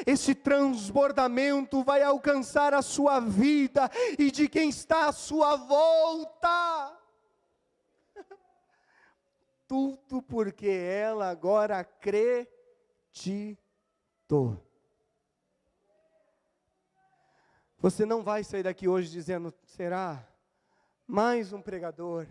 esse 0.07 0.35
transbordamento 0.35 1.85
vai 1.85 2.03
alcançar 2.03 2.73
a 2.73 2.81
sua 2.81 3.21
vida 3.21 3.91
e 4.19 4.31
de 4.31 4.49
quem 4.49 4.71
está 4.71 5.09
à 5.09 5.13
sua 5.13 5.57
volta. 5.57 6.99
Tudo 9.69 10.23
porque 10.23 10.69
ela 10.69 11.29
agora 11.29 11.79
acreditou. 11.81 12.49
Você 17.79 18.07
não 18.07 18.23
vai 18.23 18.45
sair 18.45 18.63
daqui 18.63 18.89
hoje 18.89 19.11
dizendo: 19.11 19.53
será? 19.65 20.27
Mais 21.05 21.53
um 21.53 21.61
pregador, 21.61 22.27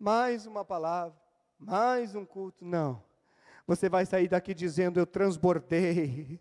mais 0.00 0.46
uma 0.46 0.64
palavra, 0.64 1.14
mais 1.58 2.14
um 2.14 2.24
culto. 2.24 2.64
Não. 2.64 3.02
Você 3.66 3.86
vai 3.88 4.06
sair 4.06 4.28
daqui 4.28 4.54
dizendo: 4.54 4.98
Eu 4.98 5.06
transbordei. 5.06 6.40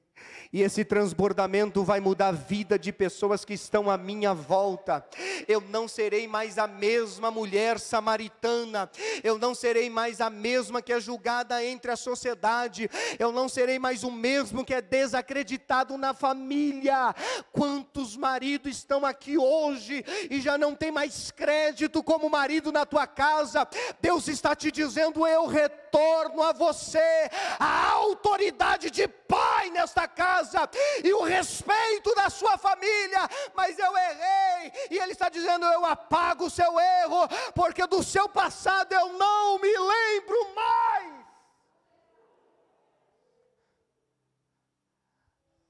E 0.51 0.63
esse 0.63 0.83
transbordamento 0.83 1.83
vai 1.83 1.99
mudar 1.99 2.29
a 2.29 2.31
vida 2.31 2.77
de 2.77 2.91
pessoas 2.91 3.45
que 3.45 3.53
estão 3.53 3.89
à 3.89 3.97
minha 3.97 4.33
volta. 4.33 5.05
Eu 5.47 5.61
não 5.61 5.87
serei 5.87 6.27
mais 6.27 6.57
a 6.57 6.65
mesma 6.65 7.29
mulher 7.29 7.79
samaritana. 7.79 8.89
Eu 9.23 9.37
não 9.37 9.53
serei 9.53 9.91
mais 9.91 10.19
a 10.19 10.29
mesma 10.29 10.81
que 10.81 10.91
é 10.91 10.99
julgada 10.99 11.63
entre 11.63 11.91
a 11.91 11.95
sociedade. 11.95 12.89
Eu 13.19 13.31
não 13.31 13.47
serei 13.47 13.77
mais 13.77 14.03
o 14.03 14.09
mesmo 14.09 14.65
que 14.65 14.73
é 14.73 14.81
desacreditado 14.81 15.95
na 15.99 16.15
família. 16.15 17.13
Quantos 17.51 18.17
maridos 18.17 18.75
estão 18.75 19.05
aqui 19.05 19.37
hoje 19.37 20.03
e 20.31 20.41
já 20.41 20.57
não 20.57 20.73
tem 20.73 20.91
mais 20.91 21.29
crédito 21.29 22.01
como 22.01 22.27
marido 22.27 22.71
na 22.71 22.87
tua 22.87 23.05
casa? 23.05 23.67
Deus 24.01 24.27
está 24.27 24.55
te 24.55 24.71
dizendo: 24.71 25.27
Eu 25.27 25.45
retorno 25.45 26.41
a 26.41 26.53
você 26.53 27.29
a 27.59 27.91
autoridade 27.91 28.89
de 28.89 29.07
pai 29.07 29.69
nesta 29.69 30.07
casa 30.09 30.69
e 31.03 31.13
o 31.13 31.23
respeito 31.23 32.13
da 32.15 32.29
sua 32.29 32.57
família, 32.57 33.21
mas 33.55 33.77
eu 33.79 33.97
errei, 33.97 34.71
e 34.91 34.99
Ele 34.99 35.13
está 35.13 35.29
dizendo: 35.29 35.65
eu 35.65 35.85
apago 35.85 36.45
o 36.45 36.49
seu 36.49 36.79
erro, 36.79 37.27
porque 37.55 37.85
do 37.87 38.03
seu 38.03 38.27
passado 38.27 38.91
eu 38.91 39.13
não 39.13 39.59
me 39.59 39.77
lembro 39.77 40.55
mais. 40.55 41.19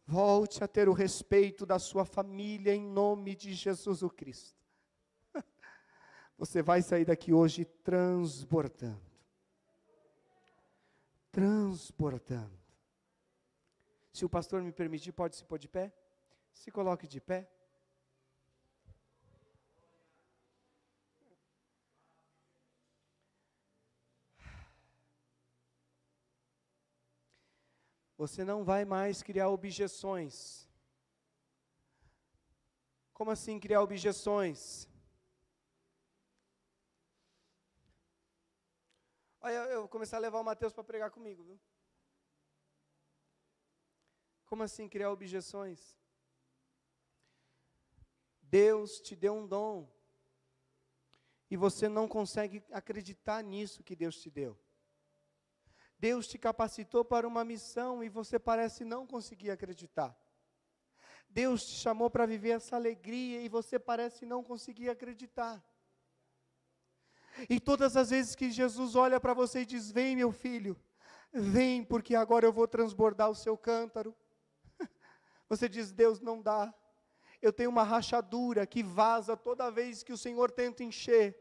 Volte 0.10 0.64
a 0.64 0.68
ter 0.68 0.90
o 0.90 0.94
respeito 0.94 1.68
da 1.68 1.78
sua 1.78 2.04
família 2.04 2.74
em 2.74 2.84
nome 2.84 3.36
de 3.36 3.54
Jesus 3.54 4.02
o 4.02 4.10
Cristo. 4.10 4.60
Você 6.36 6.64
vai 6.64 6.82
sair 6.82 7.06
daqui 7.06 7.32
hoje 7.32 7.64
transbordando. 7.64 9.00
Transbordando. 11.32 12.59
Se 14.12 14.26
o 14.26 14.30
pastor 14.30 14.62
me 14.62 14.72
permitir, 14.72 15.12
pode 15.12 15.36
se 15.36 15.43
pôr 15.45 15.60
de 15.60 15.68
pé? 15.68 15.93
Se 16.53 16.72
coloque 16.72 17.07
de 17.07 17.22
pé. 17.22 17.49
Você 28.18 28.43
não 28.43 28.66
vai 28.66 28.84
mais 28.84 29.24
criar 29.24 29.49
objeções. 29.49 30.68
Como 33.14 33.32
assim 33.32 33.57
criar 33.60 33.82
objeções? 33.82 34.89
Olha, 39.39 39.53
eu 39.53 39.82
vou 39.82 39.89
começar 39.89 40.18
a 40.18 40.20
levar 40.20 40.41
o 40.41 40.43
Mateus 40.43 40.74
para 40.74 40.84
pregar 40.84 41.12
comigo, 41.12 41.43
viu? 41.43 41.57
Como 44.50 44.64
assim 44.64 44.89
criar 44.89 45.12
objeções? 45.12 45.95
Deus 48.41 49.00
te 49.00 49.16
deu 49.16 49.36
um 49.36 49.45
dom. 49.45 49.88
E 51.52 51.56
você 51.56 51.88
não 51.88 52.08
consegue 52.08 52.64
acreditar 52.72 53.43
nisso 53.43 53.84
que 53.84 53.95
Deus 53.95 54.20
te 54.20 54.30
deu. 54.30 54.58
Deus 56.00 56.28
te 56.28 56.38
capacitou 56.38 57.06
para 57.06 57.28
uma 57.28 57.45
missão 57.45 58.04
e 58.04 58.10
você 58.10 58.39
parece 58.39 58.84
não 58.84 59.06
conseguir 59.06 59.52
acreditar. 59.52 60.18
Deus 61.30 61.64
te 61.66 61.76
chamou 61.76 62.10
para 62.10 62.26
viver 62.26 62.52
essa 62.52 62.76
alegria 62.76 63.41
e 63.41 63.50
você 63.50 63.78
parece 63.78 64.26
não 64.26 64.43
conseguir 64.43 64.89
acreditar. 64.89 65.64
E 67.47 67.60
todas 67.60 67.95
as 67.95 68.10
vezes 68.10 68.36
que 68.36 68.50
Jesus 68.50 68.95
olha 68.95 69.20
para 69.20 69.34
você 69.34 69.62
e 69.62 69.66
diz: 69.66 69.91
Vem, 69.91 70.16
meu 70.16 70.32
filho, 70.32 70.76
vem, 71.32 71.84
porque 71.84 72.16
agora 72.16 72.45
eu 72.45 72.54
vou 72.54 72.68
transbordar 72.68 73.30
o 73.30 73.36
seu 73.36 73.56
cântaro. 73.56 74.16
Você 75.50 75.68
diz: 75.68 75.91
Deus, 75.91 76.22
não 76.22 76.41
dá. 76.41 76.74
Eu 77.41 77.52
tenho 77.52 77.70
uma 77.70 77.84
rachadura 77.84 78.68
que 78.68 78.84
vaza 78.84 79.36
toda 79.36 79.72
vez 79.72 80.04
que 80.04 80.14
o 80.14 80.18
Senhor 80.18 80.52
tenta 80.52 80.84
encher. 80.84 81.36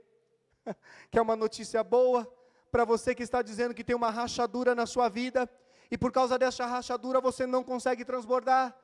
Que 1.11 1.19
é 1.19 1.23
uma 1.23 1.35
notícia 1.37 1.83
boa, 1.83 2.31
para 2.71 2.85
você 2.85 3.15
que 3.15 3.23
está 3.23 3.41
dizendo 3.41 3.75
que 3.75 3.83
tem 3.83 3.97
uma 3.97 4.11
rachadura 4.11 4.75
na 4.75 4.85
sua 4.85 5.09
vida 5.09 5.49
e 5.91 5.97
por 5.97 6.13
causa 6.13 6.39
dessa 6.39 6.67
rachadura 6.67 7.21
você 7.21 7.47
não 7.47 7.65
consegue 7.65 8.05
transbordar. 8.05 8.77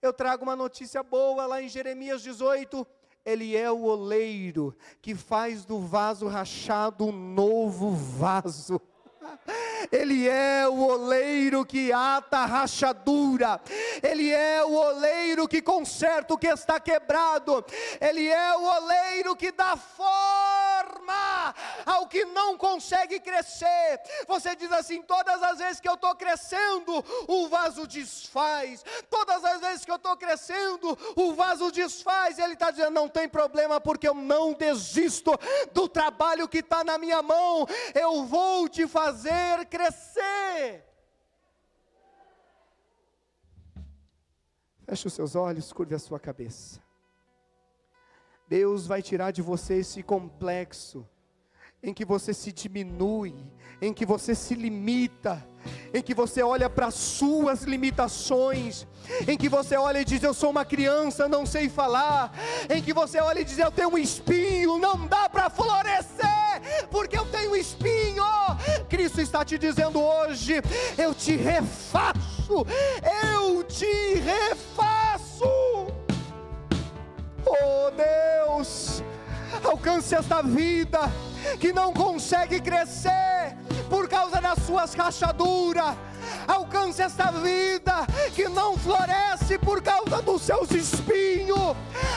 Eu 0.00 0.12
trago 0.12 0.42
uma 0.42 0.54
notícia 0.54 1.02
boa 1.02 1.46
lá 1.46 1.62
em 1.62 1.68
Jeremias 1.68 2.22
18. 2.22 2.86
Ele 3.24 3.56
é 3.56 3.70
o 3.70 3.84
oleiro 3.84 4.76
que 5.00 5.14
faz 5.14 5.64
do 5.64 5.80
vaso 5.80 6.26
rachado 6.26 7.06
um 7.06 7.12
novo 7.12 7.92
vaso. 7.92 8.80
Ele 9.90 10.28
é 10.28 10.66
o 10.68 10.80
oleiro 10.80 11.64
que 11.64 11.92
ata 11.92 12.38
a 12.38 12.46
rachadura, 12.46 13.60
Ele 14.02 14.30
é 14.30 14.64
o 14.64 14.72
oleiro 14.72 15.48
que 15.48 15.60
conserta 15.60 16.34
o 16.34 16.38
que 16.38 16.46
está 16.46 16.80
quebrado, 16.80 17.64
Ele 18.00 18.28
é 18.28 18.56
o 18.56 18.62
oleiro 18.62 19.36
que 19.36 19.52
dá 19.52 19.76
forma 19.76 21.54
ao 21.84 22.06
que 22.06 22.24
não 22.24 22.56
consegue 22.56 23.20
crescer. 23.20 24.00
Você 24.26 24.56
diz 24.56 24.70
assim: 24.72 25.02
todas 25.02 25.42
as 25.42 25.58
vezes 25.58 25.80
que 25.80 25.88
eu 25.88 25.94
estou 25.94 26.14
crescendo, 26.14 27.04
o 27.28 27.48
vaso 27.48 27.86
desfaz, 27.86 28.84
todas 29.10 29.44
as 29.44 29.60
vezes 29.60 29.84
que 29.84 29.90
eu 29.90 29.96
estou 29.96 30.16
crescendo, 30.16 30.98
o 31.16 31.34
vaso 31.34 31.70
desfaz. 31.70 32.38
Ele 32.38 32.54
está 32.54 32.70
dizendo: 32.70 32.90
não 32.90 33.08
tem 33.08 33.28
problema, 33.28 33.80
porque 33.80 34.08
eu 34.08 34.14
não 34.14 34.52
desisto 34.52 35.38
do 35.72 35.88
trabalho 35.88 36.48
que 36.48 36.58
está 36.58 36.82
na 36.82 36.96
minha 36.98 37.22
mão, 37.22 37.66
eu 37.94 38.24
vou 38.24 38.68
te 38.68 38.86
fazer 38.86 39.11
crescer. 39.68 40.84
Feche 44.84 45.06
os 45.06 45.12
seus 45.14 45.34
olhos, 45.34 45.72
curve 45.72 45.94
a 45.94 45.98
sua 45.98 46.20
cabeça. 46.20 46.80
Deus 48.48 48.86
vai 48.86 49.00
tirar 49.00 49.30
de 49.30 49.40
você 49.40 49.76
esse 49.76 50.02
complexo 50.02 51.08
em 51.82 51.92
que 51.92 52.04
você 52.04 52.32
se 52.32 52.52
diminui, 52.52 53.34
em 53.80 53.92
que 53.92 54.06
você 54.06 54.34
se 54.34 54.54
limita, 54.54 55.44
em 55.92 56.00
que 56.00 56.14
você 56.14 56.42
olha 56.42 56.70
para 56.70 56.86
as 56.86 56.94
suas 56.94 57.62
limitações, 57.62 58.86
em 59.26 59.36
que 59.36 59.48
você 59.48 59.76
olha 59.76 60.00
e 60.00 60.04
diz: 60.04 60.22
Eu 60.22 60.32
sou 60.32 60.50
uma 60.50 60.64
criança, 60.64 61.28
não 61.28 61.44
sei 61.44 61.68
falar, 61.68 62.32
em 62.70 62.80
que 62.80 62.92
você 62.92 63.18
olha 63.18 63.40
e 63.40 63.44
diz: 63.44 63.58
Eu 63.58 63.72
tenho 63.72 63.88
um 63.90 63.98
espinho, 63.98 64.78
não 64.78 65.06
dá 65.08 65.28
para 65.28 65.50
florescer, 65.50 66.41
porque 66.90 67.16
eu 67.16 67.24
tenho 67.26 67.56
espinho. 67.56 68.24
Cristo 68.88 69.20
está 69.20 69.44
te 69.44 69.58
dizendo 69.58 70.00
hoje: 70.00 70.62
Eu 70.96 71.14
te 71.14 71.36
refaço, 71.36 72.66
eu 73.32 73.64
te 73.64 74.14
refaço. 74.14 75.44
Oh 77.44 77.90
Deus, 77.96 79.02
alcance 79.64 80.14
esta 80.14 80.42
vida 80.42 81.10
que 81.58 81.72
não 81.72 81.92
consegue 81.92 82.60
crescer 82.60 83.56
por 83.88 84.08
causa 84.08 84.40
das 84.40 84.58
suas 84.64 84.94
rachaduras. 84.94 85.94
Alcance 86.46 87.02
esta 87.02 87.30
vida 87.30 88.06
que 88.34 88.48
não 88.48 88.76
floresce 88.76 89.58
por 89.58 89.82
causa 89.82 90.22
dos 90.22 90.42
seus 90.42 90.70
espinhos. 90.70 91.76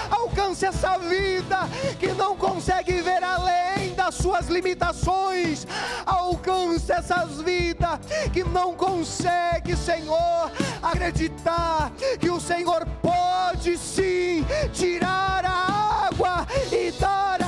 Alcance 0.10 0.66
essa 0.66 0.98
vida 0.98 1.60
que 2.00 2.08
não 2.14 2.36
consegue 2.36 3.02
ver 3.02 3.24
além 3.24 3.94
das 3.96 4.16
suas 4.16 4.48
limitações. 4.48 5.68
Alcance 6.06 6.92
essas 6.92 7.42
vidas 7.42 8.00
que 8.32 8.44
não 8.44 8.74
consegue, 8.74 9.76
Senhor, 9.76 10.52
acreditar 10.82 11.92
que 12.20 12.30
o 12.30 12.40
Senhor 12.40 12.86
pode 13.02 13.78
sim 13.78 14.46
tirar 14.72 15.44
a 15.46 16.08
água 16.08 16.48
e 16.72 16.92
dar 16.92 17.42
a 17.42 17.45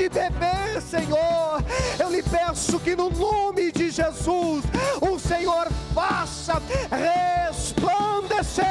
de 0.00 0.08
beber, 0.08 0.80
Senhor. 0.80 1.62
Eu 1.98 2.10
lhe 2.10 2.22
peço 2.22 2.80
que 2.80 2.96
no 2.96 3.10
nome 3.10 3.70
de 3.70 3.90
Jesus, 3.90 4.64
o 4.98 5.18
Senhor 5.18 5.68
faça 5.94 6.62
resplandecer 6.90 8.64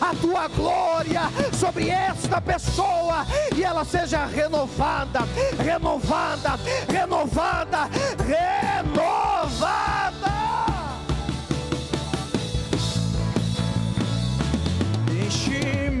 a 0.00 0.14
tua 0.14 0.48
glória 0.48 1.20
sobre 1.52 1.90
esta 1.90 2.40
pessoa 2.40 3.26
e 3.54 3.62
ela 3.62 3.84
seja 3.84 4.24
renovada, 4.24 5.20
renovada, 5.62 6.58
renovada, 6.88 7.90
renovada 8.26 9.64